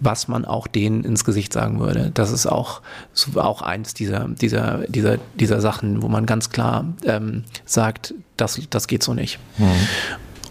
[0.01, 2.11] was man auch denen ins Gesicht sagen würde.
[2.13, 2.83] Das ist auch,
[3.37, 8.87] auch eins dieser, dieser, dieser, dieser Sachen, wo man ganz klar ähm, sagt, das, das
[8.87, 9.39] geht so nicht.
[9.59, 9.71] Mhm.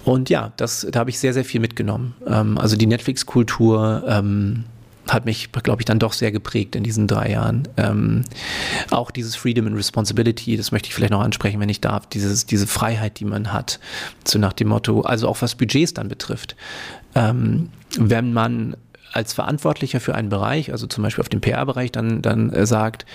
[0.06, 2.14] Und ja, das, da habe ich sehr, sehr viel mitgenommen.
[2.28, 4.64] Ähm, also die Netflix-Kultur ähm,
[5.08, 7.68] hat mich, glaube ich, dann doch sehr geprägt in diesen drei Jahren.
[7.78, 8.24] Ähm,
[8.92, 12.46] auch dieses Freedom and Responsibility, das möchte ich vielleicht noch ansprechen, wenn ich darf, dieses,
[12.46, 13.80] diese Freiheit, die man hat,
[14.24, 16.56] so nach dem Motto, also auch was Budgets dann betrifft.
[17.16, 18.78] Ähm, wenn man
[19.12, 23.06] als Verantwortlicher für einen Bereich, also zum Beispiel auf dem PR-Bereich, dann, dann äh, sagt,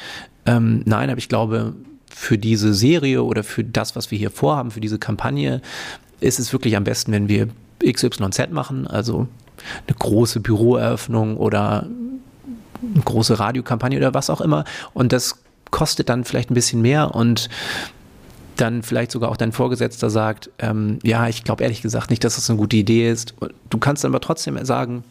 [0.46, 1.74] ähm, nein, aber ich glaube,
[2.08, 5.60] für diese Serie oder für das, was wir hier vorhaben, für diese Kampagne,
[6.20, 7.48] ist es wirklich am besten, wenn wir
[7.84, 9.26] XYZ machen, also
[9.86, 11.86] eine große Büroeröffnung oder
[12.82, 14.64] eine große Radiokampagne oder was auch immer.
[14.94, 15.36] Und das
[15.70, 17.48] kostet dann vielleicht ein bisschen mehr und
[18.56, 22.36] dann vielleicht sogar auch dein Vorgesetzter sagt, ähm, ja, ich glaube ehrlich gesagt nicht, dass
[22.36, 23.34] das eine gute Idee ist.
[23.70, 25.04] Du kannst dann aber trotzdem sagen,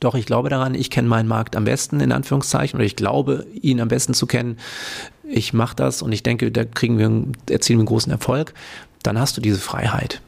[0.00, 3.46] doch, ich glaube daran, ich kenne meinen Markt am besten, in Anführungszeichen, oder ich glaube,
[3.54, 4.58] ihn am besten zu kennen.
[5.28, 7.06] Ich mache das und ich denke, da kriegen wir,
[7.52, 8.52] erzielen wir einen großen Erfolg
[9.02, 10.20] dann hast du diese Freiheit.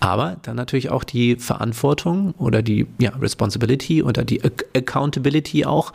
[0.00, 4.40] Aber dann natürlich auch die Verantwortung oder die ja, Responsibility oder die
[4.74, 5.92] Accountability auch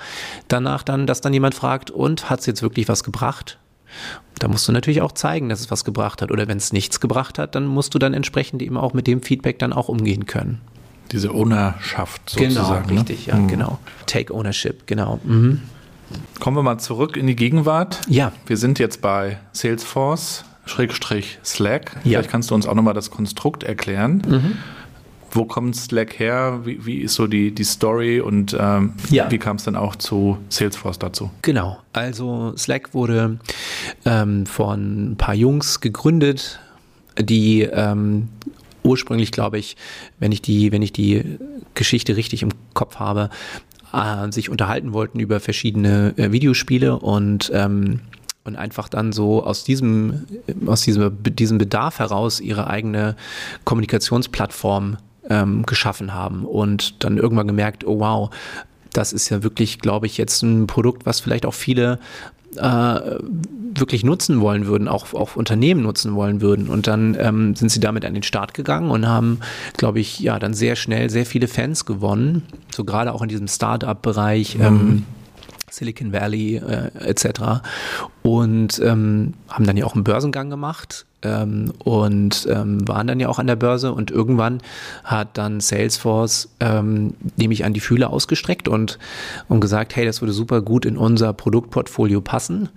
[0.47, 3.57] danach dann, dass dann jemand fragt, und hat es jetzt wirklich was gebracht?
[4.39, 6.29] Da musst du natürlich auch zeigen, dass es was gebracht hat.
[6.29, 9.23] Oder wenn es nichts gebracht hat, dann musst du dann entsprechend eben auch mit dem
[9.23, 10.61] Feedback dann auch umgehen können.
[11.11, 12.87] Diese Ownerschaft sozusagen.
[12.87, 13.33] Genau, richtig, ne?
[13.33, 13.47] ja, mhm.
[13.47, 13.79] genau.
[14.05, 15.19] Take Ownership, genau.
[15.23, 15.61] Mhm.
[16.39, 18.01] Kommen wir mal zurück in die Gegenwart.
[18.07, 18.31] Ja.
[18.45, 20.45] Wir sind jetzt bei Salesforce.
[20.65, 21.91] Schrägstrich Slack.
[21.97, 22.01] Ja.
[22.01, 24.21] Vielleicht kannst du uns auch nochmal das Konstrukt erklären.
[24.27, 24.57] Mhm.
[25.31, 26.61] Wo kommt Slack her?
[26.63, 29.29] Wie, wie, ist so die, die Story und ähm, ja.
[29.29, 31.29] wie kam es dann auch zu Salesforce dazu?
[31.41, 33.37] Genau, also Slack wurde
[34.05, 36.59] ähm, von ein paar Jungs gegründet,
[37.19, 38.29] die ähm,
[38.83, 39.75] ursprünglich, glaube ich,
[40.19, 41.37] wenn ich die, wenn ich die
[41.73, 43.29] Geschichte richtig im Kopf habe,
[43.91, 47.99] äh, sich unterhalten wollten über verschiedene äh, Videospiele und ähm,
[48.45, 50.25] und einfach dann so aus diesem,
[50.67, 53.15] aus diesem, diesem Bedarf heraus ihre eigene
[53.65, 54.97] Kommunikationsplattform
[55.29, 58.29] ähm, geschaffen haben und dann irgendwann gemerkt, oh wow,
[58.93, 61.99] das ist ja wirklich, glaube ich, jetzt ein Produkt, was vielleicht auch viele
[62.55, 63.17] äh,
[63.77, 66.69] wirklich nutzen wollen würden, auch, auch Unternehmen nutzen wollen würden.
[66.69, 69.39] Und dann ähm, sind sie damit an den Start gegangen und haben,
[69.75, 73.47] glaube ich, ja, dann sehr schnell sehr viele Fans gewonnen, so gerade auch in diesem
[73.47, 74.57] Start-up-Bereich.
[74.57, 74.63] Mhm.
[74.63, 75.03] Ähm,
[75.75, 77.63] Silicon Valley äh, etc.
[78.21, 83.29] Und ähm, haben dann ja auch einen Börsengang gemacht ähm, und ähm, waren dann ja
[83.29, 84.61] auch an der Börse und irgendwann
[85.03, 86.49] hat dann Salesforce
[87.37, 88.99] nämlich an die Fühler ausgestreckt und,
[89.47, 92.69] und gesagt, hey, das würde super gut in unser Produktportfolio passen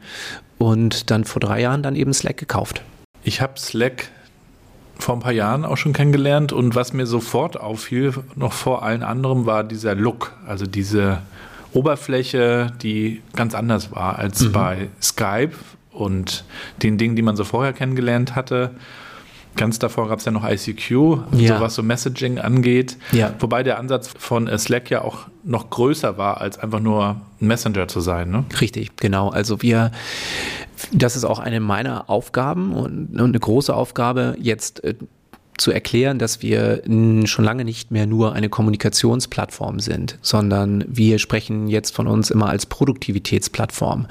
[0.59, 2.83] und dann vor drei Jahren dann eben Slack gekauft.
[3.23, 4.11] Ich habe Slack
[4.99, 9.03] vor ein paar Jahren auch schon kennengelernt und was mir sofort auffiel, noch vor allen
[9.03, 11.19] anderen, war dieser Look, also diese
[11.73, 14.53] Oberfläche, die ganz anders war als mhm.
[14.53, 15.53] bei Skype
[15.93, 16.45] und
[16.83, 18.71] den Dingen, die man so vorher kennengelernt hatte.
[19.57, 20.91] Ganz davor gab es ja noch ICQ,
[21.33, 21.57] ja.
[21.57, 22.97] so was so Messaging angeht.
[23.11, 23.35] Ja.
[23.41, 27.89] Wobei der Ansatz von Slack ja auch noch größer war, als einfach nur ein Messenger
[27.89, 28.31] zu sein.
[28.31, 28.45] Ne?
[28.61, 29.31] Richtig, genau.
[29.31, 29.91] Also wir,
[30.93, 34.95] das ist auch eine meiner Aufgaben und eine große Aufgabe, jetzt äh,
[35.59, 36.83] zu erklären, dass wir
[37.27, 42.49] schon lange nicht mehr nur eine Kommunikationsplattform sind, sondern wir sprechen jetzt von uns immer
[42.49, 44.07] als Produktivitätsplattform,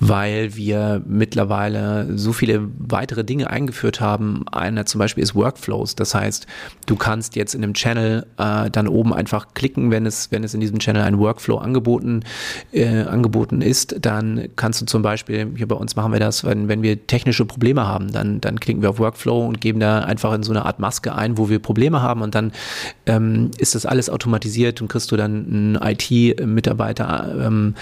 [0.00, 4.44] weil wir mittlerweile so viele weitere Dinge eingeführt haben.
[4.52, 5.96] Einer zum Beispiel ist Workflows.
[5.96, 6.46] Das heißt,
[6.86, 10.52] du kannst jetzt in einem Channel äh, dann oben einfach klicken, wenn es, wenn es
[10.52, 12.20] in diesem Channel ein Workflow angeboten,
[12.72, 16.68] äh, angeboten ist, dann kannst du zum Beispiel, hier bei uns machen wir das, wenn,
[16.68, 20.34] wenn wir technische Probleme haben, dann, dann klicken wir auf Workflow und geben da einfach
[20.34, 22.52] in so eine Art Art Maske ein, wo wir Probleme haben und dann
[23.06, 27.74] ähm, ist das alles automatisiert und kriegst du dann einen IT-Mitarbeiter ähm,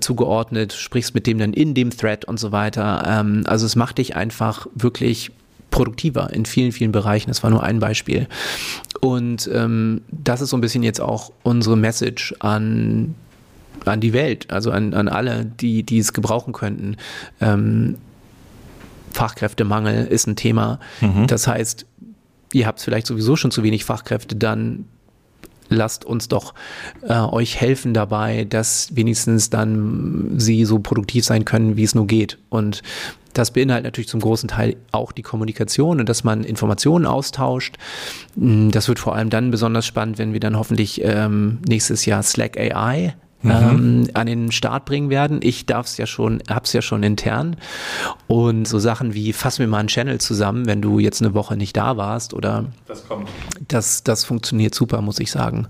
[0.00, 3.04] zugeordnet, sprichst mit dem dann in dem Thread und so weiter.
[3.06, 5.30] Ähm, also es macht dich einfach wirklich
[5.70, 7.28] produktiver in vielen, vielen Bereichen.
[7.28, 8.26] Das war nur ein Beispiel.
[9.00, 13.14] Und ähm, das ist so ein bisschen jetzt auch unsere Message an
[13.84, 16.96] an die Welt, also an, an alle, die, die es gebrauchen könnten.
[17.40, 17.96] Ähm,
[19.12, 20.78] Fachkräftemangel ist ein Thema.
[21.00, 21.26] Mhm.
[21.26, 21.86] Das heißt,
[22.52, 24.86] ihr habt vielleicht sowieso schon zu wenig Fachkräfte, dann
[25.68, 26.54] lasst uns doch
[27.02, 32.06] äh, euch helfen dabei, dass wenigstens dann sie so produktiv sein können, wie es nur
[32.06, 32.38] geht.
[32.48, 32.82] Und
[33.34, 37.76] das beinhaltet natürlich zum großen Teil auch die Kommunikation und dass man Informationen austauscht.
[38.36, 42.22] Mm, das wird vor allem dann besonders spannend, wenn wir dann hoffentlich ähm, nächstes Jahr
[42.22, 43.50] Slack AI Mhm.
[43.50, 45.38] Ähm, an den Start bringen werden.
[45.42, 47.56] Ich darf es ja schon, hab's ja schon intern.
[48.26, 51.56] Und so Sachen wie, fass mir mal einen Channel zusammen, wenn du jetzt eine Woche
[51.56, 53.28] nicht da warst oder das kommt.
[53.68, 55.68] Das, das funktioniert super, muss ich sagen.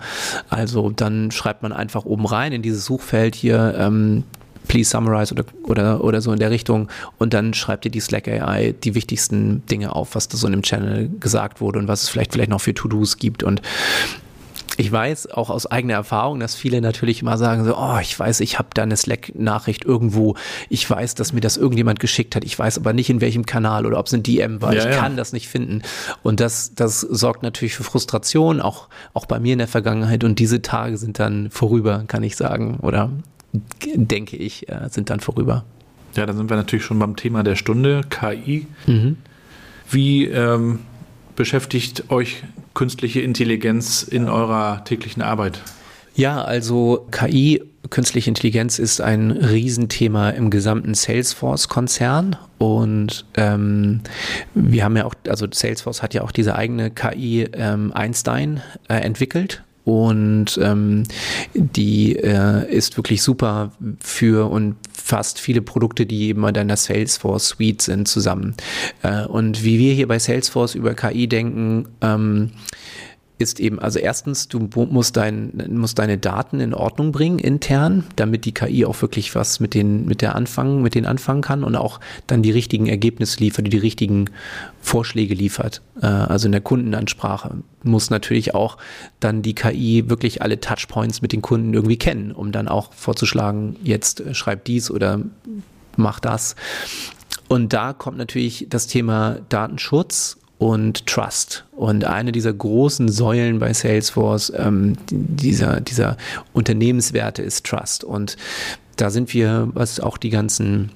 [0.48, 4.24] Also dann schreibt man einfach oben rein in dieses Suchfeld hier, ähm,
[4.66, 6.88] please summarize oder, oder, oder so in der Richtung
[7.18, 10.52] und dann schreibt ihr die Slack AI die wichtigsten Dinge auf, was da so in
[10.52, 13.62] dem Channel gesagt wurde und was es vielleicht vielleicht noch für To-Dos gibt und
[14.78, 18.38] ich weiß auch aus eigener Erfahrung, dass viele natürlich immer sagen so, oh, ich weiß,
[18.40, 20.36] ich habe da eine Slack-Nachricht irgendwo,
[20.68, 23.86] ich weiß, dass mir das irgendjemand geschickt hat, ich weiß aber nicht in welchem Kanal
[23.86, 25.00] oder ob es ein DM war, ja, ich ja.
[25.00, 25.82] kann das nicht finden.
[26.22, 30.22] Und das, das sorgt natürlich für Frustration, auch, auch bei mir in der Vergangenheit.
[30.22, 33.10] Und diese Tage sind dann vorüber, kann ich sagen, oder
[33.96, 35.64] denke ich, äh, sind dann vorüber.
[36.14, 38.68] Ja, dann sind wir natürlich schon beim Thema der Stunde, KI.
[38.86, 39.16] Mhm.
[39.90, 40.80] Wie ähm,
[41.34, 42.44] beschäftigt euch
[42.78, 45.60] künstliche Intelligenz in eurer täglichen Arbeit?
[46.14, 47.60] Ja, also KI,
[47.90, 52.36] künstliche Intelligenz ist ein Riesenthema im gesamten Salesforce-Konzern.
[52.58, 54.02] Und ähm,
[54.54, 58.94] wir haben ja auch, also Salesforce hat ja auch diese eigene KI ähm, Einstein äh,
[58.94, 61.04] entwickelt und ähm,
[61.54, 67.48] die äh, ist wirklich super für und fast viele Produkte, die eben in deiner Salesforce
[67.48, 68.54] Suite sind, zusammen.
[69.02, 72.50] Äh, und wie wir hier bei Salesforce über KI denken, ähm,
[73.38, 78.44] ist eben, also erstens, du musst, dein, musst deine Daten in Ordnung bringen intern, damit
[78.44, 81.76] die KI auch wirklich was mit den, mit der anfangen, mit denen anfangen kann und
[81.76, 84.30] auch dann die richtigen Ergebnisse liefert, die, die richtigen
[84.80, 85.82] Vorschläge liefert.
[86.02, 88.76] Äh, also in der Kundenansprache muss natürlich auch
[89.20, 93.76] dann die KI wirklich alle Touchpoints mit den Kunden irgendwie kennen, um dann auch vorzuschlagen,
[93.84, 95.20] jetzt äh, schreib dies oder
[95.96, 96.56] mach das.
[97.48, 101.64] Und da kommt natürlich das Thema Datenschutz und Trust.
[101.72, 106.16] Und eine dieser großen Säulen bei Salesforce, ähm, dieser, dieser
[106.52, 108.04] Unternehmenswerte ist Trust.
[108.04, 108.36] Und
[108.96, 110.90] da sind wir, was auch die ganzen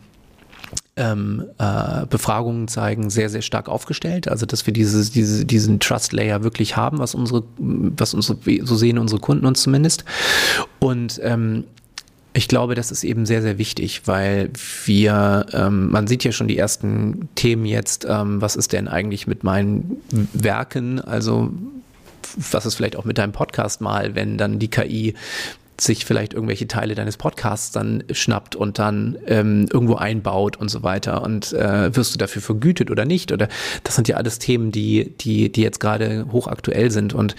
[0.97, 4.29] ähm, äh, Befragungen zeigen, sehr, sehr stark aufgestellt.
[4.29, 8.77] Also, dass wir dieses, diese, diesen Trust Layer wirklich haben, was unsere, was unsere, so
[8.77, 10.05] sehen unsere Kunden uns zumindest.
[10.81, 11.65] Und ähm,
[12.35, 14.51] ich glaube, das ist eben sehr, sehr wichtig, weil
[14.85, 19.27] wir, ähm, man sieht ja schon die ersten Themen jetzt, ähm, was ist denn eigentlich
[19.27, 19.99] mit meinen
[20.33, 21.51] Werken, also
[22.37, 25.15] was ist vielleicht auch mit deinem Podcast mal, wenn dann die KI
[25.81, 30.83] sich vielleicht irgendwelche Teile deines Podcasts dann schnappt und dann ähm, irgendwo einbaut und so
[30.83, 31.23] weiter.
[31.23, 33.33] Und äh, wirst du dafür vergütet oder nicht?
[33.33, 33.49] Oder
[33.83, 37.15] das sind ja alles Themen, die die die jetzt gerade hochaktuell sind.
[37.15, 37.35] Und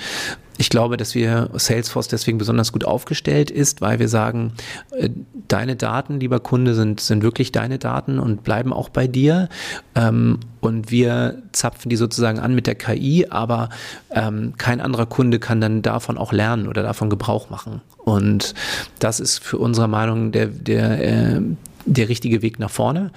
[0.57, 4.53] ich glaube, dass wir Salesforce deswegen besonders gut aufgestellt ist, weil wir sagen,
[4.91, 5.09] äh,
[5.47, 9.49] deine Daten, lieber Kunde, sind, sind wirklich deine Daten und bleiben auch bei dir.
[9.95, 13.69] Ähm, und wir zapfen die sozusagen an mit der KI, aber
[14.11, 17.81] ähm, kein anderer Kunde kann dann davon auch lernen oder davon Gebrauch machen.
[17.97, 18.53] Und
[18.99, 21.41] das ist für unsere Meinung der, der, äh,
[21.85, 23.11] der richtige Weg nach vorne.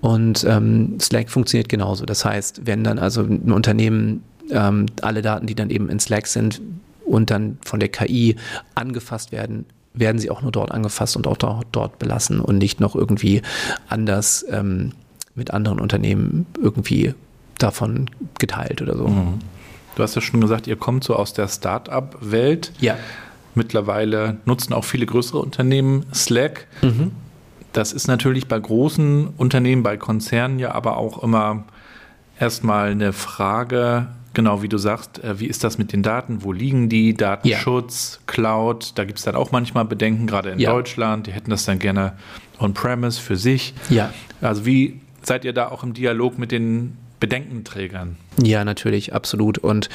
[0.00, 2.04] Und ähm, Slack funktioniert genauso.
[2.04, 4.22] Das heißt, wenn dann also ein Unternehmen
[4.52, 6.60] ähm, alle Daten, die dann eben in Slack sind
[7.04, 8.36] und dann von der KI
[8.74, 12.94] angefasst werden, werden sie auch nur dort angefasst und auch dort belassen und nicht noch
[12.94, 13.42] irgendwie
[13.88, 14.92] anders ähm,
[15.34, 17.14] mit anderen Unternehmen irgendwie
[17.58, 19.08] davon geteilt oder so.
[19.08, 19.38] Mhm.
[19.94, 22.72] Du hast ja schon gesagt, ihr kommt so aus der Start-up-Welt.
[22.80, 22.96] Ja.
[23.54, 26.66] Mittlerweile nutzen auch viele größere Unternehmen Slack.
[26.80, 27.12] Mhm.
[27.72, 31.64] Das ist natürlich bei großen Unternehmen, bei Konzernen ja aber auch immer
[32.38, 36.42] erstmal eine Frage, Genau, wie du sagst, äh, wie ist das mit den Daten?
[36.42, 37.14] Wo liegen die?
[37.14, 38.32] Datenschutz, ja.
[38.32, 40.72] Cloud, da gibt es dann auch manchmal Bedenken, gerade in ja.
[40.72, 41.26] Deutschland.
[41.26, 42.14] Die hätten das dann gerne
[42.58, 43.74] on-premise für sich.
[43.90, 44.12] Ja.
[44.40, 48.16] Also wie seid ihr da auch im Dialog mit den Bedenkenträgern?
[48.42, 49.58] Ja, natürlich, absolut.
[49.58, 49.88] Und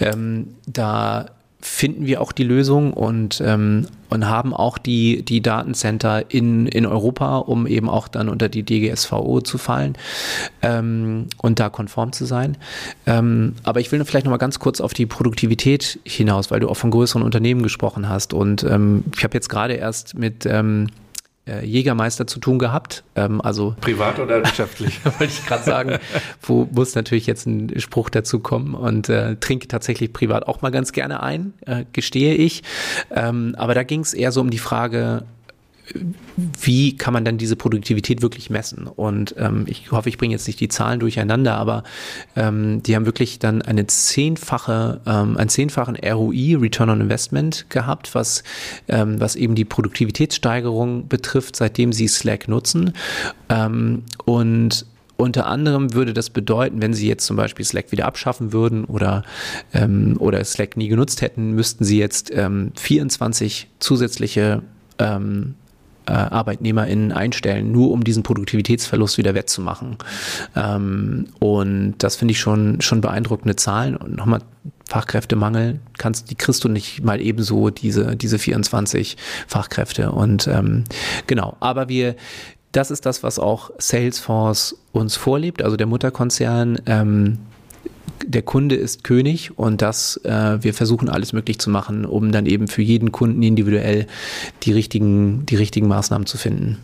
[0.00, 1.26] ähm, da
[1.62, 6.84] finden wir auch die Lösung und, ähm, und haben auch die, die Datencenter in, in
[6.86, 9.96] Europa, um eben auch dann unter die DGSVO zu fallen
[10.60, 12.56] ähm, und da konform zu sein.
[13.06, 16.68] Ähm, aber ich will vielleicht noch mal ganz kurz auf die Produktivität hinaus, weil du
[16.68, 18.34] auch von größeren Unternehmen gesprochen hast.
[18.34, 20.88] Und ähm, ich habe jetzt gerade erst mit ähm,
[21.46, 23.04] äh, Jägermeister zu tun gehabt.
[23.16, 25.98] Ähm, also privat oder wirtschaftlich, wollte ich gerade sagen.
[26.40, 30.70] Wo muss natürlich jetzt ein Spruch dazu kommen und äh, trinke tatsächlich privat auch mal
[30.70, 32.62] ganz gerne ein, äh, gestehe ich.
[33.10, 35.24] Ähm, aber da ging es eher so um die Frage,
[36.60, 38.86] wie kann man dann diese Produktivität wirklich messen?
[38.86, 41.82] Und ähm, ich hoffe, ich bringe jetzt nicht die Zahlen durcheinander, aber
[42.36, 48.14] ähm, die haben wirklich dann eine zehnfache, ähm, einen zehnfachen ROI, Return on Investment gehabt,
[48.14, 48.42] was,
[48.88, 52.92] ähm, was eben die Produktivitätssteigerung betrifft, seitdem sie Slack nutzen.
[53.48, 54.86] Ähm, und
[55.22, 59.22] unter anderem würde das bedeuten, wenn Sie jetzt zum Beispiel Slack wieder abschaffen würden oder,
[59.72, 64.62] ähm, oder Slack nie genutzt hätten, müssten Sie jetzt ähm, 24 zusätzliche
[64.98, 65.54] ähm,
[66.06, 69.96] äh, ArbeitnehmerInnen einstellen, nur um diesen Produktivitätsverlust wieder wettzumachen.
[70.56, 73.96] Ähm, und das finde ich schon, schon beeindruckende Zahlen.
[73.96, 74.40] Und nochmal
[74.88, 80.12] Fachkräftemangel, kannst, die kriegst du nicht mal ebenso, diese, diese 24 Fachkräfte.
[80.12, 80.84] Und ähm,
[81.26, 82.16] genau, aber wir,
[82.72, 86.80] das ist das, was auch Salesforce uns vorlebt, also der Mutterkonzern.
[86.86, 87.38] Ähm,
[88.24, 92.46] der Kunde ist König und das, äh, wir versuchen alles möglich zu machen, um dann
[92.46, 94.06] eben für jeden Kunden individuell
[94.62, 96.78] die richtigen, die richtigen Maßnahmen zu finden.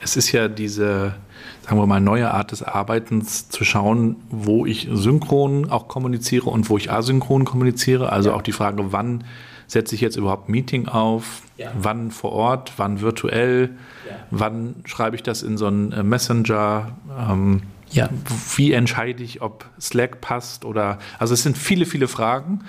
[0.00, 1.14] Es ist ja diese,
[1.62, 6.68] sagen wir mal, neue Art des Arbeitens zu schauen, wo ich synchron auch kommuniziere und
[6.68, 8.10] wo ich asynchron kommuniziere.
[8.10, 8.36] Also ja.
[8.36, 9.24] auch die Frage, wann
[9.68, 11.70] setze ich jetzt überhaupt ein Meeting auf, ja.
[11.78, 13.70] wann vor Ort, wann virtuell,
[14.08, 14.16] ja.
[14.30, 16.92] wann schreibe ich das in so einen äh, Messenger.
[17.30, 17.62] Ähm,
[17.92, 18.08] ja.
[18.56, 22.60] Wie entscheide ich, ob Slack passt oder, also es sind viele, viele Fragen.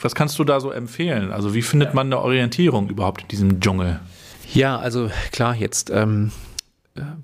[0.00, 1.32] Was kannst du da so empfehlen?
[1.32, 4.00] Also wie findet man eine Orientierung überhaupt in diesem Dschungel?
[4.52, 6.32] Ja, also klar, jetzt ähm,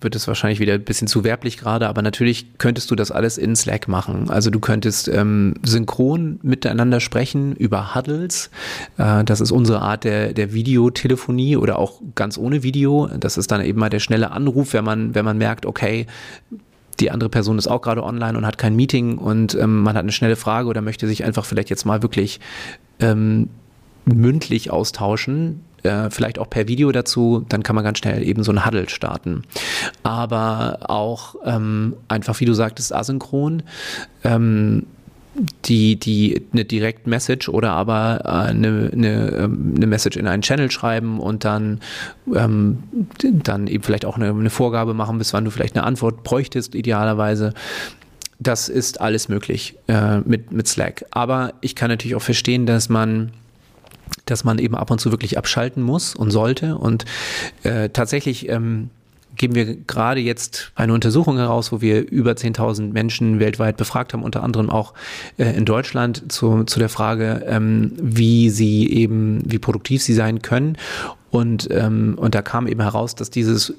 [0.00, 3.36] wird es wahrscheinlich wieder ein bisschen zu werblich gerade, aber natürlich könntest du das alles
[3.36, 4.30] in Slack machen.
[4.30, 8.50] Also du könntest ähm, synchron miteinander sprechen über Huddles.
[8.96, 13.08] Äh, das ist unsere Art der, der Videotelefonie oder auch ganz ohne Video.
[13.08, 16.06] Das ist dann eben mal der schnelle Anruf, wenn man, wenn man merkt, okay,
[17.00, 20.02] die andere Person ist auch gerade online und hat kein Meeting und ähm, man hat
[20.02, 22.40] eine schnelle Frage oder möchte sich einfach vielleicht jetzt mal wirklich
[23.00, 23.48] ähm,
[24.04, 28.52] mündlich austauschen, äh, vielleicht auch per Video dazu, dann kann man ganz schnell eben so
[28.52, 29.42] ein Huddle starten.
[30.02, 33.62] Aber auch ähm, einfach, wie du sagtest, asynchron.
[34.24, 34.86] Ähm,
[35.64, 40.42] die, die eine Direct Message oder aber äh, eine, eine, ähm, eine Message in einen
[40.42, 41.80] Channel schreiben und dann,
[42.34, 42.82] ähm,
[43.20, 46.74] dann eben vielleicht auch eine, eine Vorgabe machen, bis wann du vielleicht eine Antwort bräuchtest,
[46.74, 47.54] idealerweise.
[48.40, 51.04] Das ist alles möglich äh, mit, mit Slack.
[51.10, 53.32] Aber ich kann natürlich auch verstehen, dass man
[54.24, 56.76] dass man eben ab und zu wirklich abschalten muss und sollte.
[56.76, 57.04] Und
[57.62, 58.88] äh, tatsächlich ähm,
[59.36, 64.22] geben wir gerade jetzt eine Untersuchung heraus, wo wir über 10.000 Menschen weltweit befragt haben,
[64.22, 64.94] unter anderem auch
[65.38, 70.42] äh, in Deutschland zu, zu der Frage, ähm, wie sie eben, wie produktiv sie sein
[70.42, 70.76] können.
[71.30, 73.74] Und, ähm, und da kam eben heraus, dass dieses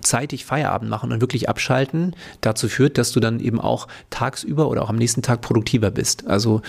[0.00, 4.82] zeitig Feierabend machen und wirklich abschalten dazu führt, dass du dann eben auch tagsüber oder
[4.82, 6.26] auch am nächsten Tag produktiver bist.
[6.26, 6.60] Also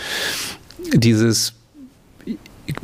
[0.94, 1.56] dieses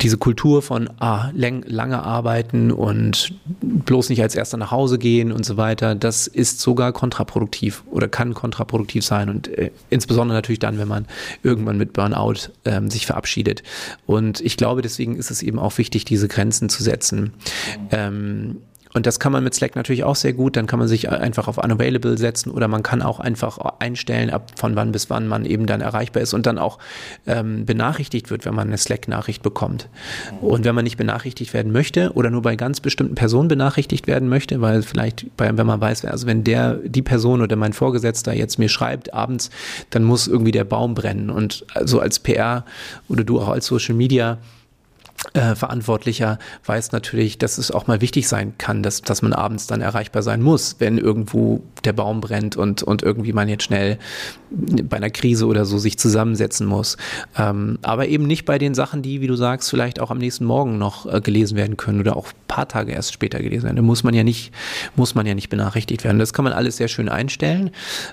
[0.00, 5.32] diese Kultur von ah, lang, lange arbeiten und bloß nicht als erster nach Hause gehen
[5.32, 10.58] und so weiter, das ist sogar kontraproduktiv oder kann kontraproduktiv sein und äh, insbesondere natürlich
[10.58, 11.06] dann, wenn man
[11.42, 13.62] irgendwann mit Burnout ähm, sich verabschiedet.
[14.06, 17.32] Und ich glaube, deswegen ist es eben auch wichtig, diese Grenzen zu setzen.
[17.90, 18.58] Ähm,
[18.96, 20.56] und das kann man mit Slack natürlich auch sehr gut.
[20.56, 24.52] Dann kann man sich einfach auf Unavailable setzen oder man kann auch einfach einstellen, ab
[24.56, 26.78] von wann bis wann man eben dann erreichbar ist und dann auch
[27.26, 29.90] ähm, benachrichtigt wird, wenn man eine Slack-Nachricht bekommt.
[30.40, 34.30] Und wenn man nicht benachrichtigt werden möchte oder nur bei ganz bestimmten Personen benachrichtigt werden
[34.30, 38.32] möchte, weil vielleicht, bei, wenn man weiß, also wenn der, die Person oder mein Vorgesetzter
[38.32, 39.50] jetzt mir schreibt abends,
[39.90, 41.28] dann muss irgendwie der Baum brennen.
[41.28, 42.64] Und so als PR
[43.10, 44.38] oder du auch als Social Media
[45.32, 49.66] äh, Verantwortlicher weiß natürlich, dass es auch mal wichtig sein kann, dass, dass man abends
[49.66, 53.98] dann erreichbar sein muss, wenn irgendwo der Baum brennt und, und irgendwie man jetzt schnell
[54.50, 56.96] bei einer Krise oder so sich zusammensetzen muss.
[57.36, 60.44] Ähm, aber eben nicht bei den Sachen, die, wie du sagst, vielleicht auch am nächsten
[60.44, 63.76] Morgen noch äh, gelesen werden können oder auch paar Tage erst später gelesen werden.
[63.76, 64.52] Da muss man ja nicht,
[64.94, 66.18] muss man ja nicht benachrichtigt werden.
[66.18, 67.70] Das kann man alles sehr schön einstellen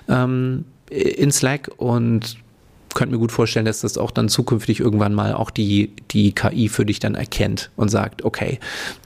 [0.08, 2.36] ähm, in Slack und
[2.94, 6.68] könnte mir gut vorstellen, dass das auch dann zukünftig irgendwann mal auch die, die KI
[6.68, 8.58] für dich dann erkennt und sagt, okay,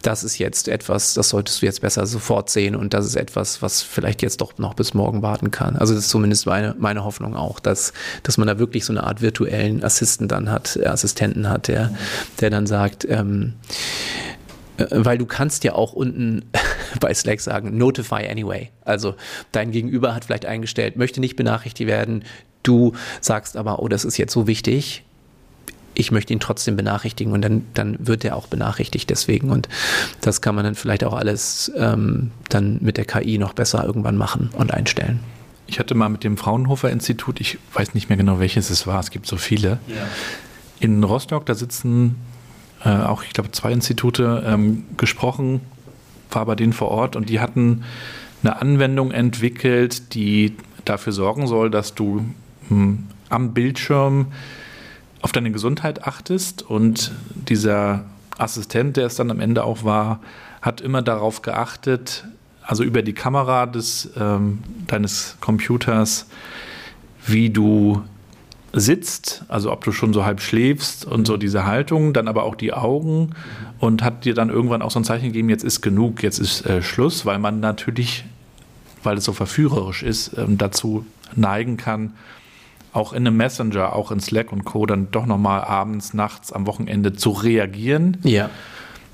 [0.02, 3.62] das ist jetzt etwas, das solltest du jetzt besser sofort sehen und das ist etwas,
[3.62, 5.76] was vielleicht jetzt doch noch bis morgen warten kann.
[5.76, 9.04] Also das ist zumindest meine, meine Hoffnung auch, dass, dass man da wirklich so eine
[9.04, 11.94] Art virtuellen Assistenten dann hat, äh, Assistenten hat, der,
[12.40, 13.54] der dann sagt, ähm,
[14.78, 16.44] äh, weil du kannst ja auch unten
[17.00, 18.70] bei Slack sagen, notify anyway.
[18.84, 19.14] Also
[19.52, 22.24] dein Gegenüber hat vielleicht eingestellt, möchte nicht benachrichtigt werden,
[22.68, 22.92] Du
[23.22, 25.02] sagst aber, oh, das ist jetzt so wichtig,
[25.94, 29.50] ich möchte ihn trotzdem benachrichtigen und dann, dann wird er auch benachrichtigt deswegen.
[29.50, 29.68] Und
[30.20, 34.16] das kann man dann vielleicht auch alles ähm, dann mit der KI noch besser irgendwann
[34.16, 35.20] machen und einstellen.
[35.66, 39.00] Ich hatte mal mit dem Fraunhofer Institut, ich weiß nicht mehr genau welches es war,
[39.00, 40.06] es gibt so viele, ja.
[40.78, 42.16] in Rostock, da sitzen
[42.84, 45.60] äh, auch, ich glaube, zwei Institute ähm, gesprochen,
[46.30, 47.84] war bei denen vor Ort und die hatten
[48.42, 50.54] eine Anwendung entwickelt, die
[50.84, 52.24] dafür sorgen soll, dass du
[52.70, 54.26] am Bildschirm
[55.20, 58.04] auf deine Gesundheit achtest und dieser
[58.38, 60.20] Assistent, der es dann am Ende auch war,
[60.62, 62.24] hat immer darauf geachtet,
[62.62, 66.26] also über die Kamera des, ähm, deines Computers,
[67.26, 68.02] wie du
[68.72, 72.54] sitzt, also ob du schon so halb schläfst und so diese Haltung, dann aber auch
[72.54, 73.30] die Augen
[73.78, 76.66] und hat dir dann irgendwann auch so ein Zeichen gegeben, jetzt ist genug, jetzt ist
[76.66, 78.24] äh, Schluss, weil man natürlich,
[79.02, 82.12] weil es so verführerisch ist, ähm, dazu neigen kann,
[82.92, 84.86] auch in einem Messenger, auch in Slack und Co.
[84.86, 88.18] dann doch nochmal abends, nachts, am Wochenende zu reagieren.
[88.22, 88.50] Ja.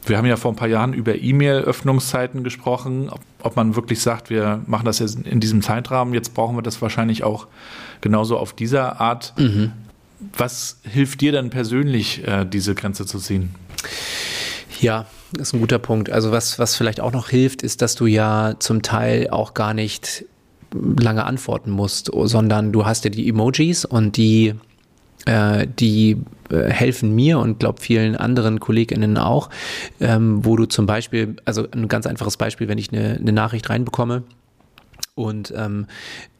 [0.06, 4.28] Wir haben ja vor ein paar Jahren über E-Mail-Öffnungszeiten gesprochen, ob, ob, man wirklich sagt,
[4.28, 7.46] wir machen das jetzt in diesem Zeitrahmen, jetzt brauchen wir das wahrscheinlich auch
[8.00, 9.32] genauso auf dieser Art.
[9.38, 9.72] Mhm.
[10.36, 13.54] Was hilft dir dann persönlich, äh, diese Grenze zu ziehen?
[14.80, 16.10] Ja, das ist ein guter Punkt.
[16.10, 19.74] Also was, was vielleicht auch noch hilft, ist, dass du ja zum Teil auch gar
[19.74, 20.26] nicht
[20.74, 24.54] lange antworten musst, sondern du hast ja die Emojis und die
[25.26, 26.18] äh, die
[26.50, 29.48] äh, helfen mir und glaube vielen anderen KollegInnen auch,
[30.00, 33.70] ähm, wo du zum Beispiel, also ein ganz einfaches Beispiel, wenn ich eine, eine Nachricht
[33.70, 34.24] reinbekomme
[35.14, 35.86] und ähm,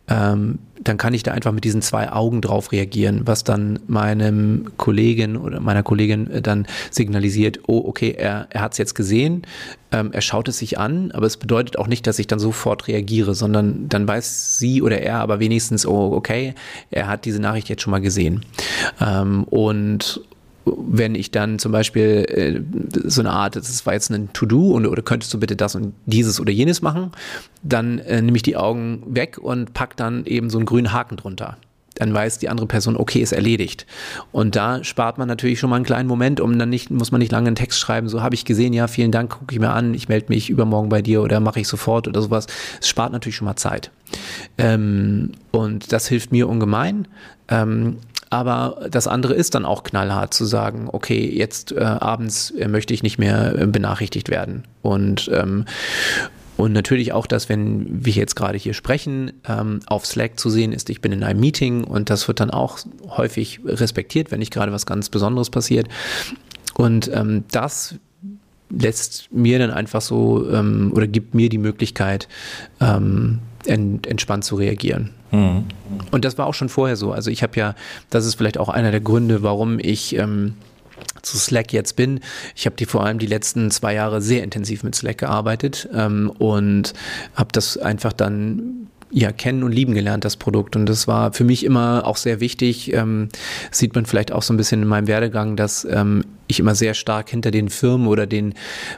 [0.08, 4.66] ähm, dann kann ich da einfach mit diesen zwei Augen drauf reagieren, was dann meinem
[4.76, 9.42] Kollegen oder meiner Kollegin äh, dann signalisiert, oh, okay, er, er hat es jetzt gesehen,
[9.92, 12.86] ähm, er schaut es sich an, aber es bedeutet auch nicht, dass ich dann sofort
[12.86, 16.54] reagiere, sondern dann weiß sie oder er aber wenigstens, oh, okay,
[16.90, 18.44] er hat diese Nachricht jetzt schon mal gesehen.
[19.00, 20.20] Ähm, und
[20.66, 24.86] wenn ich dann zum Beispiel äh, so eine Art, das war jetzt ein To-Do und
[24.86, 27.12] oder könntest du bitte das und dieses oder jenes machen,
[27.62, 31.16] dann äh, nehme ich die Augen weg und pack dann eben so einen grünen Haken
[31.16, 31.56] drunter.
[31.96, 33.86] Dann weiß die andere Person, okay, ist erledigt.
[34.32, 37.20] Und da spart man natürlich schon mal einen kleinen Moment, um dann nicht, muss man
[37.20, 39.70] nicht lange einen Text schreiben, so habe ich gesehen, ja, vielen Dank, gucke ich mir
[39.70, 42.46] an, ich melde mich übermorgen bei dir oder mache ich sofort oder sowas.
[42.80, 43.92] Es spart natürlich schon mal Zeit.
[44.58, 47.06] Ähm, und das hilft mir ungemein.
[47.48, 47.98] Ähm,
[48.34, 52.92] aber das andere ist dann auch knallhart zu sagen, okay, jetzt äh, abends äh, möchte
[52.92, 54.64] ich nicht mehr äh, benachrichtigt werden.
[54.82, 55.66] Und ähm,
[56.56, 60.72] und natürlich auch, dass wenn wir jetzt gerade hier sprechen, ähm, auf Slack zu sehen
[60.72, 62.78] ist, ich bin in einem Meeting und das wird dann auch
[63.08, 65.88] häufig respektiert, wenn nicht gerade was ganz Besonderes passiert.
[66.74, 67.96] Und ähm, das
[68.70, 72.28] lässt mir dann einfach so ähm, oder gibt mir die Möglichkeit,
[72.80, 75.10] ähm, ent, entspannt zu reagieren.
[75.30, 75.64] Mhm.
[76.10, 77.12] Und das war auch schon vorher so.
[77.12, 77.74] Also ich habe ja,
[78.10, 80.54] das ist vielleicht auch einer der Gründe, warum ich ähm,
[81.22, 82.20] zu Slack jetzt bin.
[82.54, 86.30] Ich habe die vor allem die letzten zwei Jahre sehr intensiv mit Slack gearbeitet ähm,
[86.38, 86.94] und
[87.34, 90.74] habe das einfach dann ja, kennen und lieben gelernt, das Produkt.
[90.74, 92.92] Und das war für mich immer auch sehr wichtig.
[92.92, 93.28] Ähm,
[93.70, 96.94] sieht man vielleicht auch so ein bisschen in meinem Werdegang, dass ähm, ich immer sehr
[96.94, 98.54] stark hinter den Firmen oder den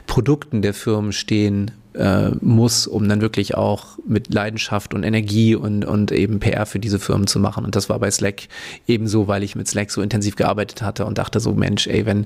[0.07, 5.83] Produkten der Firmen stehen äh, muss, um dann wirklich auch mit Leidenschaft und Energie und,
[5.83, 7.65] und eben PR für diese Firmen zu machen.
[7.65, 8.43] Und das war bei Slack
[8.87, 12.25] ebenso, weil ich mit Slack so intensiv gearbeitet hatte und dachte so, Mensch, ey, wenn,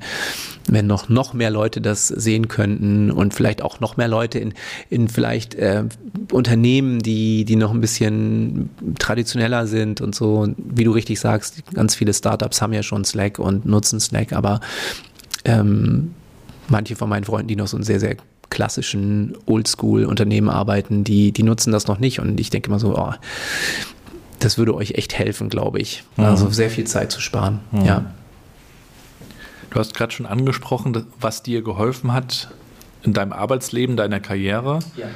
[0.67, 4.53] wenn noch, noch mehr Leute das sehen könnten und vielleicht auch noch mehr Leute in,
[4.89, 5.85] in vielleicht äh,
[6.31, 8.69] Unternehmen, die, die noch ein bisschen
[8.99, 13.39] traditioneller sind und so, wie du richtig sagst, ganz viele Startups haben ja schon Slack
[13.39, 14.59] und nutzen Slack, aber
[15.45, 16.13] ähm,
[16.67, 18.17] manche von meinen Freunden, die noch so ein sehr, sehr
[18.51, 22.19] klassischen Oldschool-Unternehmen arbeiten, die, die nutzen das noch nicht.
[22.19, 23.13] Und ich denke immer so, oh,
[24.39, 26.03] das würde euch echt helfen, glaube ich.
[26.17, 26.25] Mhm.
[26.25, 27.61] Also sehr viel Zeit zu sparen.
[27.71, 27.85] Mhm.
[27.85, 28.05] Ja.
[29.71, 32.49] Du hast gerade schon angesprochen, was dir geholfen hat
[33.03, 34.79] in deinem Arbeitsleben, deiner Karriere.
[34.95, 35.07] Ja.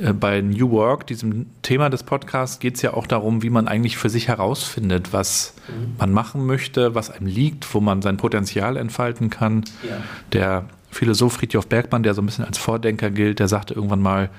[0.00, 3.68] Äh, bei New Work, diesem Thema des Podcasts, geht es ja auch darum, wie man
[3.68, 5.96] eigentlich für sich herausfindet, was mhm.
[5.98, 9.64] man machen möchte, was einem liegt, wo man sein Potenzial entfalten kann.
[9.86, 9.96] Ja.
[10.32, 14.30] Der Philosoph Friedhof Bergmann, der so ein bisschen als Vordenker gilt, der sagte irgendwann mal,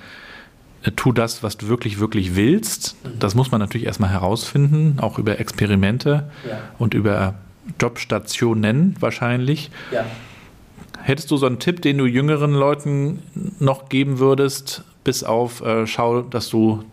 [0.84, 2.96] äh, tu das, was du wirklich, wirklich willst.
[3.20, 6.60] Das muss man natürlich erstmal herausfinden, auch über Experimente ja.
[6.78, 7.36] und über
[7.80, 9.72] Jobstationen wahrscheinlich.
[9.92, 10.06] Ja.
[11.02, 13.20] Hättest du so einen Tipp, den du jüngeren Leuten
[13.60, 16.84] noch geben würdest, bis auf äh, schau, dass du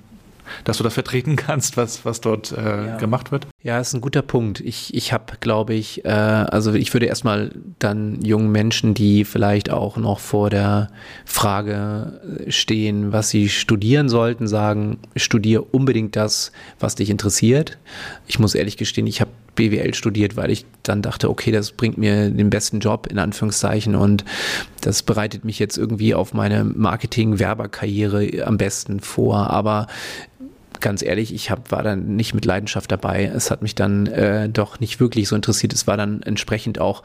[0.64, 2.96] dass du das vertreten kannst, was, was dort äh, ja.
[2.96, 3.46] gemacht wird?
[3.62, 4.60] Ja, ist ein guter Punkt.
[4.60, 9.70] Ich, ich habe, glaube ich, äh, also ich würde erstmal dann jungen Menschen, die vielleicht
[9.70, 10.90] auch noch vor der
[11.24, 17.78] Frage stehen, was sie studieren sollten, sagen, studiere unbedingt das, was dich interessiert.
[18.26, 21.98] Ich muss ehrlich gestehen, ich habe BWL studiert, weil ich dann dachte, okay, das bringt
[21.98, 24.24] mir den besten Job in Anführungszeichen und
[24.80, 29.50] das bereitet mich jetzt irgendwie auf meine Marketing-Werberkarriere am besten vor.
[29.50, 29.88] Aber
[30.80, 33.24] ganz ehrlich, ich hab, war dann nicht mit Leidenschaft dabei.
[33.24, 35.72] Es hat mich dann äh, doch nicht wirklich so interessiert.
[35.72, 37.02] Es war dann entsprechend auch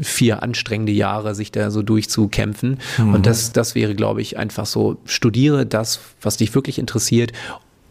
[0.00, 2.78] vier anstrengende Jahre, sich da so durchzukämpfen.
[2.98, 3.14] Mhm.
[3.14, 7.32] Und das, das wäre, glaube ich, einfach so, studiere das, was dich wirklich interessiert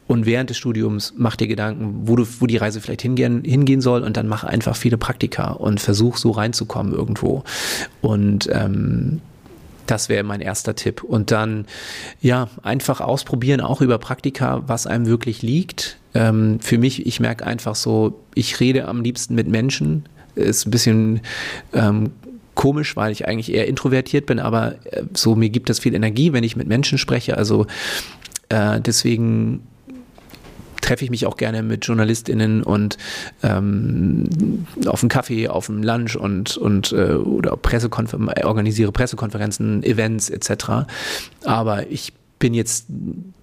[0.09, 3.79] und während des Studiums mach dir Gedanken, wo du, wo die Reise vielleicht hingehen, hingehen
[3.79, 7.43] soll und dann mach einfach viele Praktika und versuch so reinzukommen irgendwo.
[8.01, 9.21] Und ähm,
[9.89, 11.01] Das wäre mein erster Tipp.
[11.01, 11.65] Und dann,
[12.21, 15.97] ja, einfach ausprobieren, auch über Praktika, was einem wirklich liegt.
[16.13, 20.07] Ähm, für mich, ich merke einfach so, ich rede am liebsten mit Menschen.
[20.35, 21.21] Ist ein bisschen
[21.73, 22.11] ähm,
[22.53, 26.33] komisch, weil ich eigentlich eher introvertiert bin, aber äh, so mir gibt das viel Energie,
[26.33, 27.35] wenn ich mit Menschen spreche.
[27.35, 27.65] Also
[28.49, 29.63] äh, deswegen
[30.89, 32.97] treffe ich mich auch gerne mit JournalistInnen und
[33.43, 40.31] ähm, auf einen Kaffee, auf einen Lunch und, und äh, oder Pressekonfer organisiere Pressekonferenzen, Events
[40.31, 40.87] etc.
[41.45, 42.87] Aber ich bin jetzt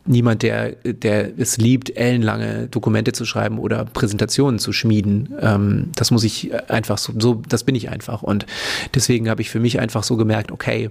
[0.06, 5.32] niemand, der, der es liebt, ellenlange Dokumente zu schreiben oder Präsentationen zu schmieden.
[5.40, 8.24] Ähm, das muss ich einfach so, so, das bin ich einfach.
[8.24, 8.44] Und
[8.92, 10.90] deswegen habe ich für mich einfach so gemerkt, okay,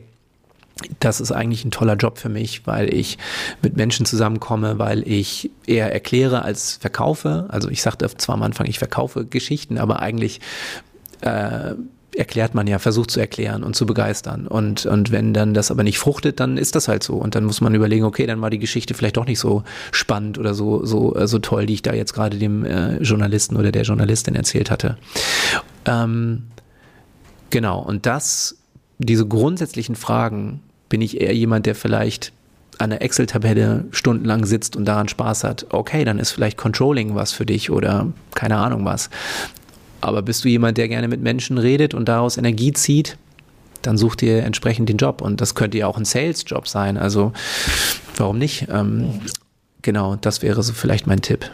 [1.00, 3.18] das ist eigentlich ein toller Job für mich, weil ich
[3.62, 7.46] mit Menschen zusammenkomme, weil ich eher erkläre als verkaufe.
[7.50, 10.42] Also ich sagte zwar am Anfang, ich verkaufe Geschichten, aber eigentlich
[11.22, 11.76] äh,
[12.16, 14.48] erklärt man ja, versucht zu erklären und zu begeistern.
[14.48, 17.16] Und, und wenn dann das aber nicht fruchtet, dann ist das halt so.
[17.16, 20.38] Und dann muss man überlegen, okay, dann war die Geschichte vielleicht doch nicht so spannend
[20.38, 23.72] oder so, so, äh, so toll, die ich da jetzt gerade dem äh, Journalisten oder
[23.72, 24.98] der Journalistin erzählt hatte.
[25.86, 26.48] Ähm,
[27.50, 28.58] genau, und das,
[28.98, 32.32] diese grundsätzlichen Fragen, bin ich eher jemand, der vielleicht
[32.78, 37.32] an der Excel-Tabelle stundenlang sitzt und daran Spaß hat, okay, dann ist vielleicht Controlling was
[37.32, 39.10] für dich oder keine Ahnung was.
[40.02, 43.18] Aber bist du jemand, der gerne mit Menschen redet und daraus Energie zieht,
[43.82, 45.22] dann such dir entsprechend den Job.
[45.22, 46.98] Und das könnte ja auch ein Sales-Job sein.
[46.98, 47.34] Also
[48.18, 48.68] warum nicht?
[48.70, 49.22] Ähm,
[49.82, 51.50] genau, das wäre so vielleicht mein Tipp.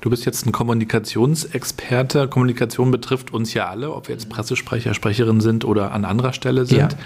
[0.00, 2.28] Du bist jetzt ein Kommunikationsexperte.
[2.28, 6.66] Kommunikation betrifft uns ja alle, ob wir jetzt Pressesprecher, Sprecherin sind oder an anderer Stelle
[6.66, 6.78] sind.
[6.78, 6.98] Ja.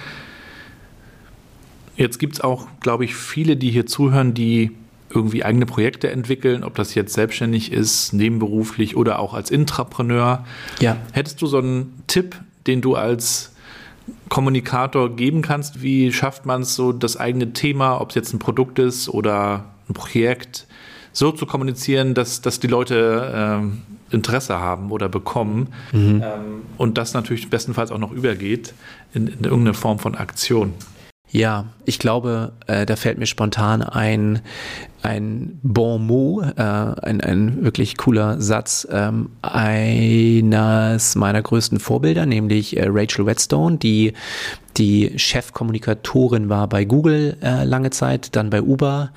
[1.96, 4.72] Jetzt gibt es auch, glaube ich, viele, die hier zuhören, die
[5.14, 10.44] irgendwie eigene Projekte entwickeln, ob das jetzt selbstständig ist, nebenberuflich oder auch als Intrapreneur.
[10.80, 10.96] Ja.
[11.12, 12.36] Hättest du so einen Tipp,
[12.66, 13.52] den du als
[14.28, 15.82] Kommunikator geben kannst?
[15.82, 19.66] Wie schafft man es so, das eigene Thema, ob es jetzt ein Produkt ist oder
[19.88, 20.66] ein Projekt,
[21.12, 26.22] so zu kommunizieren, dass, dass die Leute ähm, Interesse haben oder bekommen mhm.
[26.24, 28.74] ähm, und das natürlich bestenfalls auch noch übergeht
[29.12, 30.72] in, in irgendeine Form von Aktion?
[31.32, 34.42] Ja, ich glaube, äh, da fällt mir spontan ein,
[35.02, 42.76] ein Bon mot, äh, ein, ein wirklich cooler Satz ähm, eines meiner größten Vorbilder, nämlich
[42.76, 44.12] äh, Rachel Whetstone, die
[44.76, 49.10] die Chefkommunikatorin war bei Google äh, lange Zeit, dann bei Uber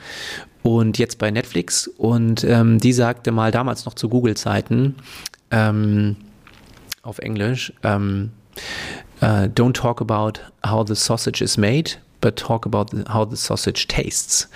[0.63, 1.86] und jetzt bei Netflix.
[1.86, 4.95] Und ähm, die sagte mal damals noch zu Google-Zeiten
[5.51, 6.16] ähm,
[7.03, 8.32] auf Englisch, ähm,
[9.22, 11.95] Uh, don't talk about how the sausage is made,
[12.26, 14.49] but talk about how the sausage tastes.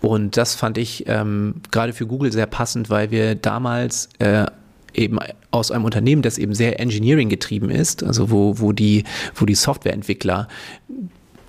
[0.00, 4.46] Und das fand ich ähm, gerade für Google sehr passend, weil wir damals äh,
[4.94, 5.18] eben
[5.50, 9.04] aus einem Unternehmen, das eben sehr Engineering getrieben ist, also wo, wo die,
[9.34, 10.48] wo die Softwareentwickler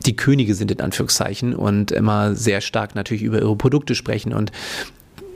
[0.06, 4.52] die Könige sind in Anführungszeichen und immer sehr stark natürlich über ihre Produkte sprechen und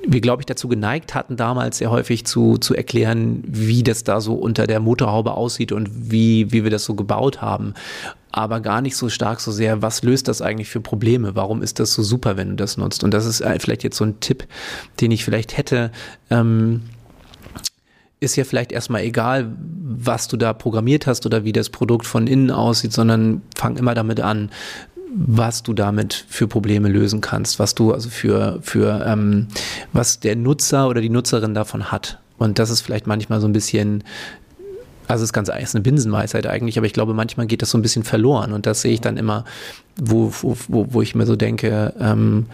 [0.07, 4.21] wir, glaube ich, dazu geneigt hatten, damals sehr häufig zu, zu erklären, wie das da
[4.21, 7.73] so unter der Motorhaube aussieht und wie, wie wir das so gebaut haben.
[8.31, 11.35] Aber gar nicht so stark so sehr, was löst das eigentlich für Probleme?
[11.35, 13.03] Warum ist das so super, wenn du das nutzt?
[13.03, 14.45] Und das ist äh, vielleicht jetzt so ein Tipp,
[14.99, 15.91] den ich vielleicht hätte.
[16.29, 16.81] Ähm,
[18.19, 22.27] ist ja vielleicht erstmal egal, was du da programmiert hast oder wie das Produkt von
[22.27, 24.49] innen aussieht, sondern fang immer damit an,
[25.17, 29.47] was du damit für Probleme lösen kannst, was du also für, für ähm,
[29.93, 32.19] was der Nutzer oder die Nutzerin davon hat.
[32.37, 34.03] Und das ist vielleicht manchmal so ein bisschen,
[35.07, 37.77] also es ist ganz ist eine Binsenweisheit eigentlich, aber ich glaube, manchmal geht das so
[37.77, 38.51] ein bisschen verloren.
[38.51, 39.45] Und das sehe ich dann immer,
[39.95, 42.47] wo, wo, wo, wo ich mir so denke, ähm,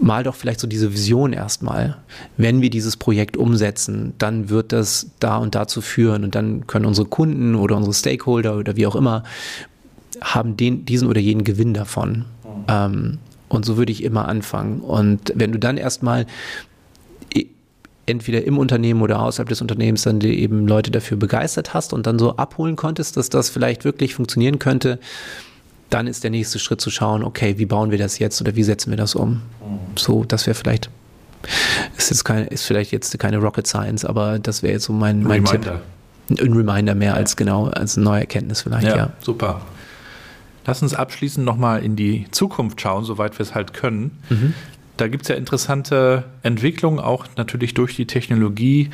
[0.00, 1.96] mal doch vielleicht so diese Vision erstmal.
[2.36, 6.84] Wenn wir dieses Projekt umsetzen, dann wird das da und dazu führen und dann können
[6.84, 9.24] unsere Kunden oder unsere Stakeholder oder wie auch immer
[10.22, 12.24] haben den, diesen oder jenen Gewinn davon.
[12.44, 12.64] Mhm.
[12.68, 14.80] Ähm, und so würde ich immer anfangen.
[14.80, 16.26] Und wenn du dann erstmal
[18.06, 22.18] entweder im Unternehmen oder außerhalb des Unternehmens dann eben Leute dafür begeistert hast und dann
[22.18, 24.98] so abholen konntest, dass das vielleicht wirklich funktionieren könnte,
[25.90, 28.62] dann ist der nächste Schritt zu schauen, okay, wie bauen wir das jetzt oder wie
[28.62, 29.30] setzen wir das um?
[29.30, 29.40] Mhm.
[29.96, 30.88] So, das wäre vielleicht,
[31.96, 35.22] ist jetzt keine, ist vielleicht jetzt keine Rocket Science, aber das wäre jetzt so mein,
[35.22, 35.70] mein Tipp.
[36.28, 38.96] Ein Reminder mehr als genau, als eine neue Erkenntnis vielleicht, ja.
[38.96, 39.10] ja.
[39.20, 39.60] Super.
[40.66, 44.18] Lass uns abschließend nochmal in die Zukunft schauen, soweit wir es halt können.
[44.28, 44.54] Mhm.
[44.96, 48.90] Da gibt es ja interessante Entwicklungen, auch natürlich durch die Technologie,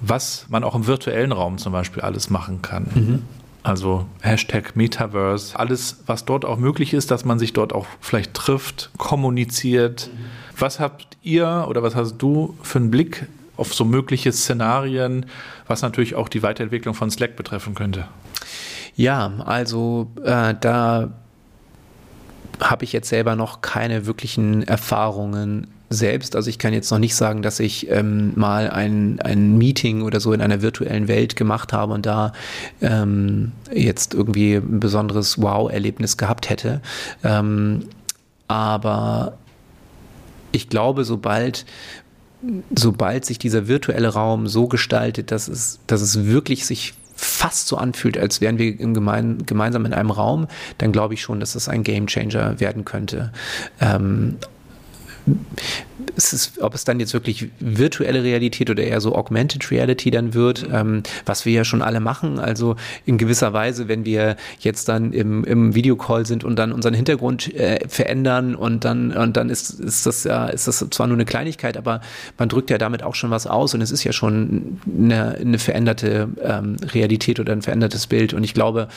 [0.00, 2.86] was man auch im virtuellen Raum zum Beispiel alles machen kann.
[2.94, 3.22] Mhm.
[3.62, 8.34] Also Hashtag Metaverse, alles, was dort auch möglich ist, dass man sich dort auch vielleicht
[8.34, 10.10] trifft, kommuniziert.
[10.12, 10.24] Mhm.
[10.58, 15.26] Was habt ihr oder was hast du für einen Blick auf so mögliche Szenarien,
[15.66, 18.06] was natürlich auch die Weiterentwicklung von Slack betreffen könnte?
[18.98, 21.10] Ja, also äh, da
[22.58, 26.34] habe ich jetzt selber noch keine wirklichen Erfahrungen selbst.
[26.34, 30.18] Also ich kann jetzt noch nicht sagen, dass ich ähm, mal ein, ein Meeting oder
[30.18, 32.32] so in einer virtuellen Welt gemacht habe und da
[32.80, 36.82] ähm, jetzt irgendwie ein besonderes Wow-Erlebnis gehabt hätte.
[37.22, 37.84] Ähm,
[38.48, 39.38] aber
[40.50, 41.66] ich glaube, sobald
[42.74, 47.76] sobald sich dieser virtuelle Raum so gestaltet, dass es, dass es wirklich sich fast so
[47.76, 50.46] anfühlt, als wären wir im gemein, gemeinsam in einem Raum,
[50.78, 53.32] dann glaube ich schon, dass das ein Gamechanger werden könnte.
[53.80, 54.36] Ähm,
[56.16, 60.66] ist, ob es dann jetzt wirklich virtuelle Realität oder eher so Augmented Reality dann wird,
[60.72, 62.38] ähm, was wir ja schon alle machen.
[62.38, 62.76] Also
[63.06, 67.54] in gewisser Weise, wenn wir jetzt dann im, im Videocall sind und dann unseren Hintergrund
[67.54, 71.24] äh, verändern und dann und dann ist, ist das ja ist das zwar nur eine
[71.24, 72.00] Kleinigkeit, aber
[72.36, 75.58] man drückt ja damit auch schon was aus und es ist ja schon eine, eine
[75.58, 78.88] veränderte ähm, Realität oder ein verändertes Bild und ich glaube,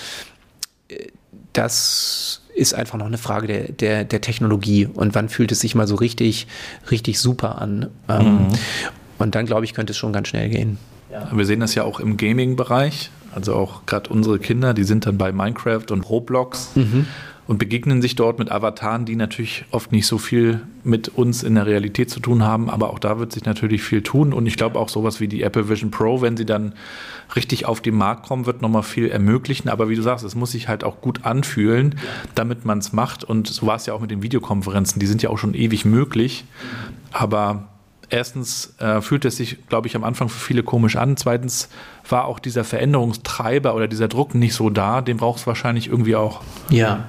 [0.88, 1.08] äh,
[1.54, 5.76] das ist einfach noch eine Frage der, der, der Technologie und wann fühlt es sich
[5.76, 6.47] mal so richtig,
[6.89, 7.88] richtig super an.
[8.10, 8.47] Ähm, mhm.
[9.18, 10.78] Und dann, glaube ich, könnte es schon ganz schnell gehen.
[11.12, 11.30] Ja.
[11.32, 13.12] Wir sehen das ja auch im Gaming-Bereich.
[13.34, 16.72] Also auch gerade unsere Kinder, die sind dann bei Minecraft und Roblox.
[16.76, 17.08] Mhm
[17.52, 21.56] und begegnen sich dort mit Avataren, die natürlich oft nicht so viel mit uns in
[21.56, 24.32] der Realität zu tun haben, aber auch da wird sich natürlich viel tun.
[24.32, 26.76] Und ich glaube auch sowas wie die Apple Vision Pro, wenn sie dann
[27.36, 30.54] richtig auf den Markt kommen, wird nochmal viel ermöglichen, aber wie du sagst, es muss
[30.54, 31.95] sich halt auch gut anfühlen,
[32.36, 33.26] damit man es macht.
[33.26, 35.84] Und so war es ja auch mit den Videokonferenzen, die sind ja auch schon ewig
[35.84, 36.45] möglich,
[37.12, 37.68] aber
[38.12, 41.18] erstens äh, fühlt es sich, glaube ich, am Anfang für viele komisch an.
[41.18, 41.70] Zweitens
[42.07, 45.01] war auch dieser Veränderungstreiber oder dieser Druck nicht so da.
[45.01, 46.41] Den braucht es wahrscheinlich irgendwie auch.
[46.70, 47.05] Ja.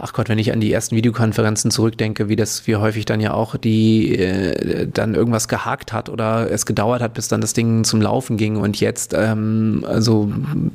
[0.00, 3.32] Ach Gott, wenn ich an die ersten Videokonferenzen zurückdenke, wie das, wie häufig dann ja
[3.34, 7.84] auch die äh, dann irgendwas gehakt hat oder es gedauert hat, bis dann das Ding
[7.84, 10.30] zum Laufen ging und jetzt, ähm, also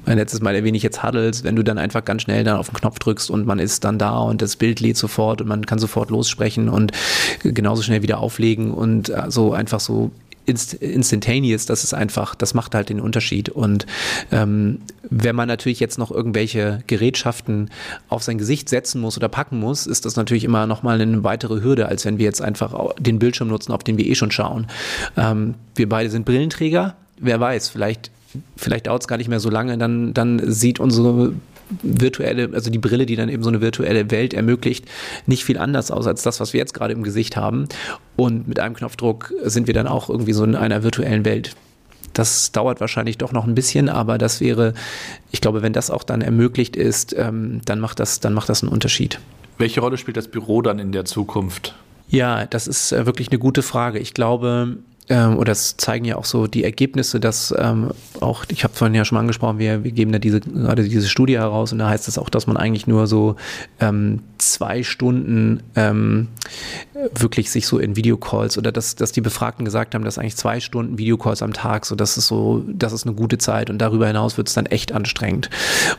[0.06, 2.70] ein letztes Mal erwähne ich jetzt Huddles, wenn du dann einfach ganz schnell dann auf
[2.70, 5.66] den Knopf drückst und man ist dann da und das Bild lädt sofort und man
[5.66, 6.92] kann sofort lossprechen und
[7.44, 10.12] genauso schnell wieder auflegen und so also einfach so
[10.52, 13.50] inst instantaneous, das ist einfach, das macht halt den Unterschied.
[13.50, 13.86] Und
[14.32, 14.80] ähm,
[15.10, 17.70] wenn man natürlich jetzt noch irgendwelche Gerätschaften
[18.10, 21.62] auf sein Gesicht setzen muss oder packen muss, ist das natürlich immer nochmal eine weitere
[21.62, 24.68] Hürde, als wenn wir jetzt einfach den Bildschirm nutzen, auf den wir eh schon schauen.
[25.18, 26.96] Ähm, wir beide sind Brillenträger.
[27.18, 28.12] Wer weiß, vielleicht
[28.56, 31.34] vielleicht dauert es gar nicht mehr so lange, dann, dann sieht unsere
[31.82, 34.86] virtuelle, also die Brille, die dann eben so eine virtuelle Welt ermöglicht,
[35.26, 37.68] nicht viel anders aus als das, was wir jetzt gerade im Gesicht haben.
[38.16, 41.56] Und mit einem Knopfdruck sind wir dann auch irgendwie so in einer virtuellen Welt.
[42.14, 44.74] Das dauert wahrscheinlich doch noch ein bisschen, aber das wäre,
[45.32, 48.64] ich glaube, wenn das auch dann ermöglicht ist, ähm, dann macht das, dann macht das
[48.64, 49.20] einen Unterschied.
[49.58, 51.76] Welche Rolle spielt das Büro dann in der Zukunft?
[52.10, 54.00] Ja, das ist äh, wirklich eine gute Frage.
[54.00, 54.78] Ich glaube,
[55.12, 57.92] ähm, oder das zeigen ja auch so die Ergebnisse, dass ähm,
[58.22, 61.10] auch, ich habe vorhin ja schon mal angesprochen, wir, wir geben da diese, gerade diese
[61.10, 63.36] Studie heraus und da heißt es auch, dass man eigentlich nur so
[63.82, 66.30] ähm, zwei Stunden ähm,
[67.14, 70.62] wirklich sich so in Videocalls oder dass, dass die Befragten gesagt haben, dass eigentlich zwei
[70.62, 74.08] Stunden Videocalls am Tag, so das ist so, das ist eine gute Zeit und darüber
[74.08, 75.50] hinaus wird es dann echt anstrengend.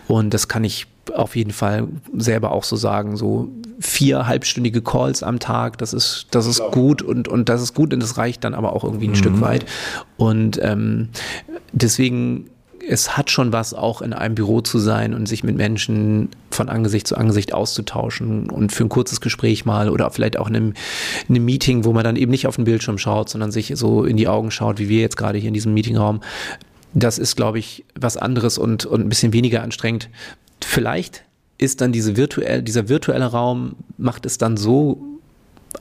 [0.08, 3.48] Und das kann ich auf jeden Fall selber auch so sagen, so
[3.80, 7.92] vier halbstündige Calls am Tag, das ist, das ist gut und, und das ist gut
[7.92, 9.16] und das reicht dann aber auch irgendwie ein mhm.
[9.16, 9.66] Stück weit.
[10.16, 11.08] Und ähm,
[11.72, 12.46] deswegen
[12.88, 16.68] es hat schon was, auch in einem Büro zu sein und sich mit Menschen von
[16.68, 20.74] Angesicht zu Angesicht auszutauschen und für ein kurzes Gespräch mal oder vielleicht auch in einem,
[21.28, 24.04] in einem Meeting, wo man dann eben nicht auf den Bildschirm schaut, sondern sich so
[24.04, 26.20] in die Augen schaut, wie wir jetzt gerade hier in diesem Meetingraum.
[26.94, 30.08] Das ist, glaube ich, was anderes und, und ein bisschen weniger anstrengend.
[30.60, 31.24] Vielleicht
[31.58, 35.00] ist dann diese virtuell, dieser virtuelle Raum, macht es dann so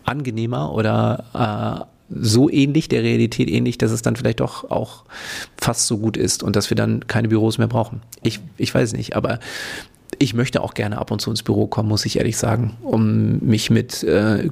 [0.06, 5.04] angenehmer oder äh, so ähnlich, der Realität ähnlich, dass es dann vielleicht doch auch
[5.58, 8.02] fast so gut ist und dass wir dann keine Büros mehr brauchen.
[8.24, 9.40] Ich, ich weiß nicht, aber
[10.20, 13.40] ich möchte auch gerne ab und zu ins Büro kommen, muss ich ehrlich sagen, um
[13.40, 14.50] mich mit äh,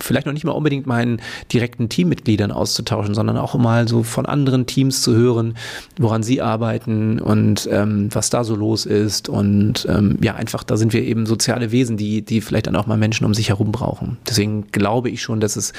[0.00, 1.20] vielleicht noch nicht mal unbedingt meinen
[1.52, 5.54] direkten Teammitgliedern auszutauschen, sondern auch mal so von anderen Teams zu hören,
[5.98, 9.28] woran sie arbeiten und ähm, was da so los ist.
[9.28, 12.86] Und ähm, ja, einfach, da sind wir eben soziale Wesen, die, die vielleicht dann auch
[12.86, 14.18] mal Menschen um sich herum brauchen.
[14.28, 15.72] Deswegen glaube ich schon, dass es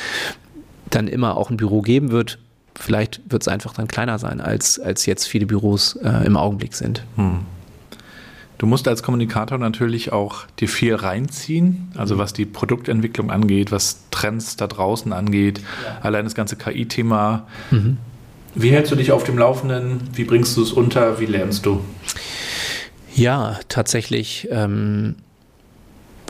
[0.90, 2.40] dann immer auch ein Büro geben wird.
[2.76, 6.76] Vielleicht wird es einfach dann kleiner sein, als, als jetzt viele Büros äh, im Augenblick
[6.76, 7.04] sind.
[7.16, 7.40] Hm.
[8.58, 14.06] Du musst als Kommunikator natürlich auch dir viel reinziehen, also was die Produktentwicklung angeht, was
[14.12, 16.00] Trends da draußen angeht, ja.
[16.02, 17.48] allein das ganze KI-Thema.
[17.72, 17.98] Mhm.
[18.56, 20.00] Wie hältst du dich auf dem Laufenden?
[20.14, 21.20] Wie bringst du es unter?
[21.20, 21.84] Wie lernst du?
[23.14, 25.16] Ja, tatsächlich ähm,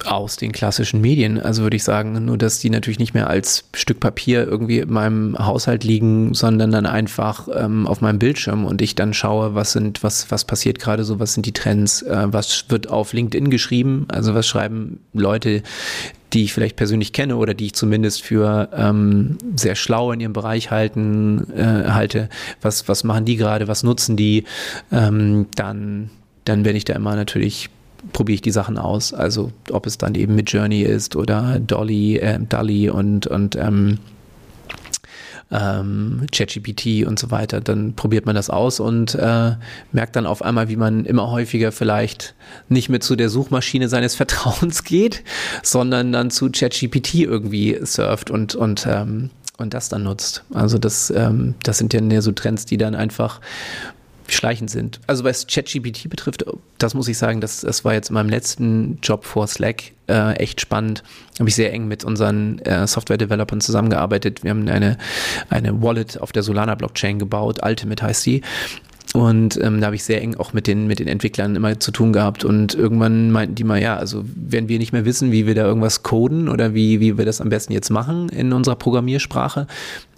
[0.06, 1.40] aus den klassischen Medien.
[1.40, 4.92] Also würde ich sagen, nur dass die natürlich nicht mehr als Stück Papier irgendwie in
[4.92, 9.72] meinem Haushalt liegen, sondern dann einfach ähm, auf meinem Bildschirm und ich dann schaue, was
[9.72, 13.50] sind, was, was passiert gerade so, was sind die Trends, äh, was wird auf LinkedIn
[13.50, 15.64] geschrieben, also was schreiben Leute,
[16.34, 20.34] die ich vielleicht persönlich kenne oder die ich zumindest für ähm, sehr schlau in ihrem
[20.34, 22.30] Bereich halten, äh, halte.
[22.62, 24.44] Was, was machen die gerade, was nutzen die?
[24.92, 26.10] Ähm, dann,
[26.44, 27.70] dann werde ich da immer natürlich
[28.14, 29.14] probiere ich die Sachen aus.
[29.14, 34.00] Also ob es dann eben mit Journey ist oder Dolly, äh, Dolly und, und ähm,
[35.52, 39.52] ähm, ChatGPT und so weiter, dann probiert man das aus und äh,
[39.92, 42.36] merkt dann auf einmal, wie man immer häufiger vielleicht
[42.68, 45.24] nicht mehr zu der Suchmaschine seines Vertrauens geht,
[45.64, 50.44] sondern dann zu ChatGPT irgendwie surft und, und ähm, und das dann nutzt.
[50.54, 53.40] Also das, ähm, das sind ja so Trends, die dann einfach
[54.28, 55.00] schleichend sind.
[55.08, 56.46] Also was ChatGPT betrifft,
[56.78, 60.34] das muss ich sagen, das, das war jetzt in meinem letzten Job vor Slack äh,
[60.34, 61.04] echt spannend.
[61.40, 64.44] Habe ich sehr eng mit unseren äh, Software-Developern zusammengearbeitet.
[64.44, 64.98] Wir haben eine,
[65.50, 68.42] eine Wallet auf der Solana-Blockchain gebaut, Ultimate heißt sie.
[69.14, 71.92] Und ähm, da habe ich sehr eng auch mit den, mit den Entwicklern immer zu
[71.92, 72.44] tun gehabt.
[72.44, 75.64] Und irgendwann meinten die mal, ja, also wenn wir nicht mehr wissen, wie wir da
[75.64, 79.68] irgendwas coden oder wie, wie wir das am besten jetzt machen in unserer Programmiersprache,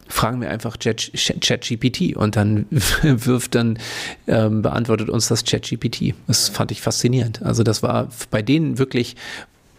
[0.07, 2.65] fragen wir einfach ChatGPT und dann
[3.01, 3.79] wirft dann,
[4.27, 6.13] ähm, beantwortet uns das ChatGPT.
[6.27, 7.41] Das fand ich faszinierend.
[7.41, 9.15] Also das war bei denen wirklich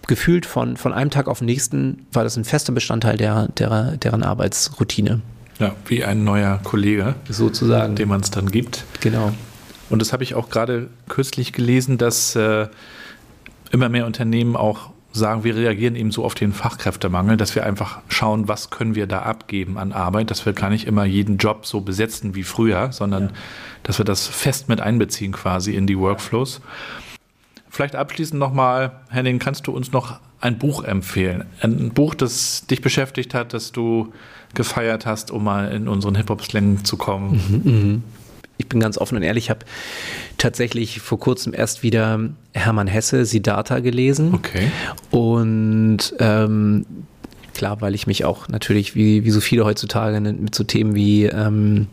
[0.07, 3.97] gefühlt von, von einem Tag auf den nächsten war das ein fester Bestandteil der, der,
[3.99, 5.21] deren Arbeitsroutine.
[5.59, 7.15] Ja, wie ein neuer Kollege.
[7.29, 7.97] Sozusagen.
[7.97, 8.85] Dem man es dann gibt.
[9.01, 9.33] Genau.
[9.91, 12.69] Und das habe ich auch gerade kürzlich gelesen, dass äh,
[13.71, 18.01] immer mehr Unternehmen auch sagen, wir reagieren eben so auf den Fachkräftemangel, dass wir einfach
[18.09, 21.67] schauen, was können wir da abgeben an Arbeit, dass wir gar nicht immer jeden Job
[21.67, 23.31] so besetzen wie früher, sondern ja.
[23.83, 26.61] dass wir das fest mit einbeziehen quasi in die Workflows.
[27.71, 31.45] Vielleicht abschließend nochmal, Henning, kannst du uns noch ein Buch empfehlen?
[31.61, 34.13] Ein Buch, das dich beschäftigt hat, das du
[34.55, 37.63] gefeiert hast, um mal in unseren Hip-Hop-Slang zu kommen?
[37.65, 38.03] Mhm, mh
[38.59, 39.61] ich bin ganz offen und ehrlich, ich habe
[40.37, 42.21] tatsächlich vor kurzem erst wieder
[42.53, 44.35] Hermann Hesse, Siddhartha gelesen.
[44.35, 44.71] Okay.
[45.11, 46.85] Und ähm,
[47.55, 51.27] klar, weil ich mich auch natürlich, wie, wie so viele heutzutage, mit so Themen wie
[51.27, 51.87] ähm,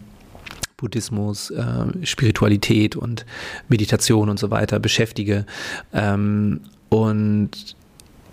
[0.77, 3.25] Buddhismus, äh, Spiritualität und
[3.69, 5.45] Meditation und so weiter beschäftige.
[5.93, 7.75] Ähm, und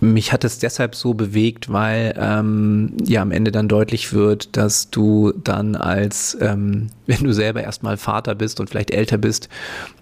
[0.02, 4.90] mich hat es deshalb so bewegt, weil ähm, ja am Ende dann deutlich wird, dass
[4.90, 9.48] du dann als, ähm, wenn du selber erstmal Vater bist und vielleicht älter bist,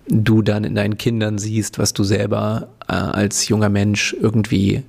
[0.08, 4.82] du dann in deinen Kindern siehst, was du selber äh, als junger Mensch irgendwie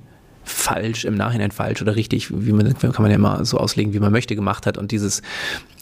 [0.44, 4.00] falsch, im Nachhinein falsch oder richtig, wie man kann man ja immer so auslegen, wie
[4.00, 4.78] man möchte, gemacht hat.
[4.78, 5.20] Und dieses,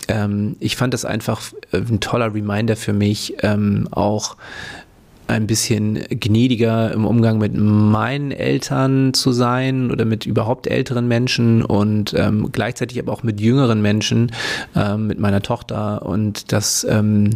[0.08, 1.40] ähm, ich fand das einfach
[1.72, 4.36] ein toller Reminder für mich, ähm, auch
[5.30, 11.64] ein bisschen gnädiger im Umgang mit meinen Eltern zu sein oder mit überhaupt älteren Menschen
[11.64, 14.32] und ähm, gleichzeitig aber auch mit jüngeren Menschen,
[14.74, 17.30] ähm, mit meiner Tochter und dass, ähm,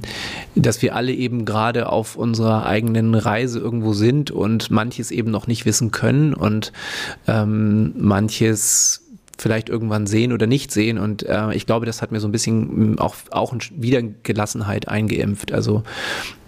[0.55, 5.47] dass wir alle eben gerade auf unserer eigenen Reise irgendwo sind und manches eben noch
[5.47, 6.72] nicht wissen können und
[7.26, 9.03] ähm, manches
[9.38, 10.99] vielleicht irgendwann sehen oder nicht sehen.
[10.99, 15.53] Und äh, ich glaube, das hat mir so ein bisschen auch, auch wieder Gelassenheit eingeimpft.
[15.53, 15.82] Also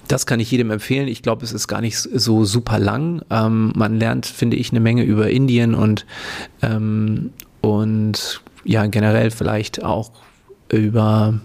[0.09, 1.09] das kann ich jedem empfehlen.
[1.09, 3.23] Ich glaube, es ist gar nicht so super lang.
[3.31, 6.07] Ähm, man lernt, finde ich, eine Menge über Indien und,
[6.63, 7.31] ähm,
[7.61, 10.11] und ja, generell vielleicht auch
[10.71, 11.41] über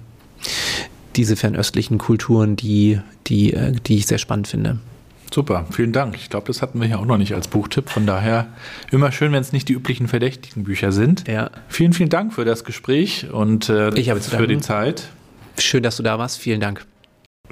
[1.16, 4.80] diese fernöstlichen Kulturen, die, die, äh, die ich sehr spannend finde.
[5.34, 6.16] Super, vielen Dank.
[6.16, 7.89] Ich glaube, das hatten wir ja auch noch nicht als Buchtipp.
[7.89, 8.47] Von daher
[8.91, 11.26] immer schön, wenn es nicht die üblichen verdächtigen Bücher sind.
[11.28, 11.51] Ja.
[11.70, 15.07] Vielen, vielen Dank für das Gespräch und äh, ich habe für die Zeit.
[15.57, 16.38] Schön, dass du da warst.
[16.39, 16.86] Vielen Dank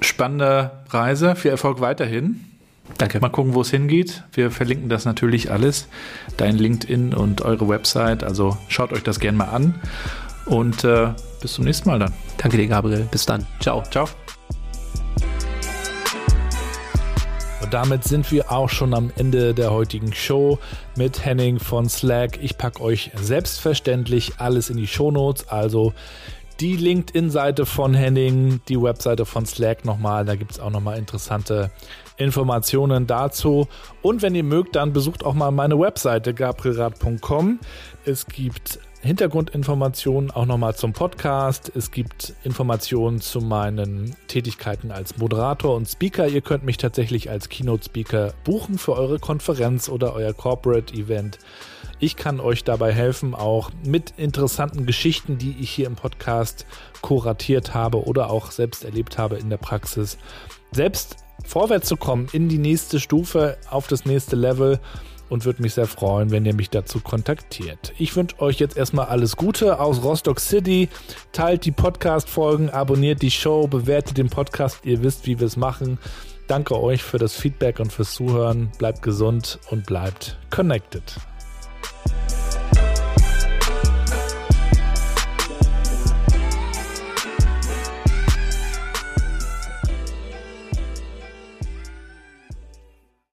[0.00, 1.36] spannende Reise.
[1.36, 2.44] Viel Erfolg weiterhin.
[2.98, 3.20] Danke.
[3.20, 4.24] Mal gucken, wo es hingeht.
[4.32, 5.88] Wir verlinken das natürlich alles.
[6.36, 8.24] Dein LinkedIn und eure Website.
[8.24, 9.74] Also schaut euch das gerne mal an.
[10.46, 11.08] Und äh,
[11.40, 12.12] bis zum nächsten Mal dann.
[12.38, 13.06] Danke dir, Gabriel.
[13.10, 13.46] Bis dann.
[13.60, 13.82] Ciao.
[13.90, 14.08] Ciao.
[17.62, 20.58] Und damit sind wir auch schon am Ende der heutigen Show
[20.96, 22.42] mit Henning von Slack.
[22.42, 25.48] Ich packe euch selbstverständlich alles in die Shownotes.
[25.48, 25.92] Also
[26.60, 30.26] die LinkedIn-Seite von Henning, die Webseite von Slack nochmal.
[30.26, 31.70] Da gibt es auch nochmal interessante
[32.18, 33.66] Informationen dazu.
[34.02, 37.60] Und wenn ihr mögt, dann besucht auch mal meine Webseite gabrielrad.com.
[38.04, 41.72] Es gibt Hintergrundinformationen auch nochmal zum Podcast.
[41.74, 46.28] Es gibt Informationen zu meinen Tätigkeiten als Moderator und Speaker.
[46.28, 51.38] Ihr könnt mich tatsächlich als Keynote-Speaker buchen für eure Konferenz oder euer Corporate-Event.
[52.00, 56.66] Ich kann euch dabei helfen, auch mit interessanten Geschichten, die ich hier im Podcast
[57.02, 60.16] kuratiert habe oder auch selbst erlebt habe in der Praxis,
[60.72, 64.80] selbst vorwärts zu kommen in die nächste Stufe, auf das nächste Level
[65.28, 67.92] und würde mich sehr freuen, wenn ihr mich dazu kontaktiert.
[67.98, 70.88] Ich wünsche euch jetzt erstmal alles Gute aus Rostock City.
[71.32, 74.80] Teilt die Podcast-Folgen, abonniert die Show, bewertet den Podcast.
[74.84, 75.98] Ihr wisst, wie wir es machen.
[76.48, 78.72] Danke euch für das Feedback und fürs Zuhören.
[78.78, 81.14] Bleibt gesund und bleibt connected.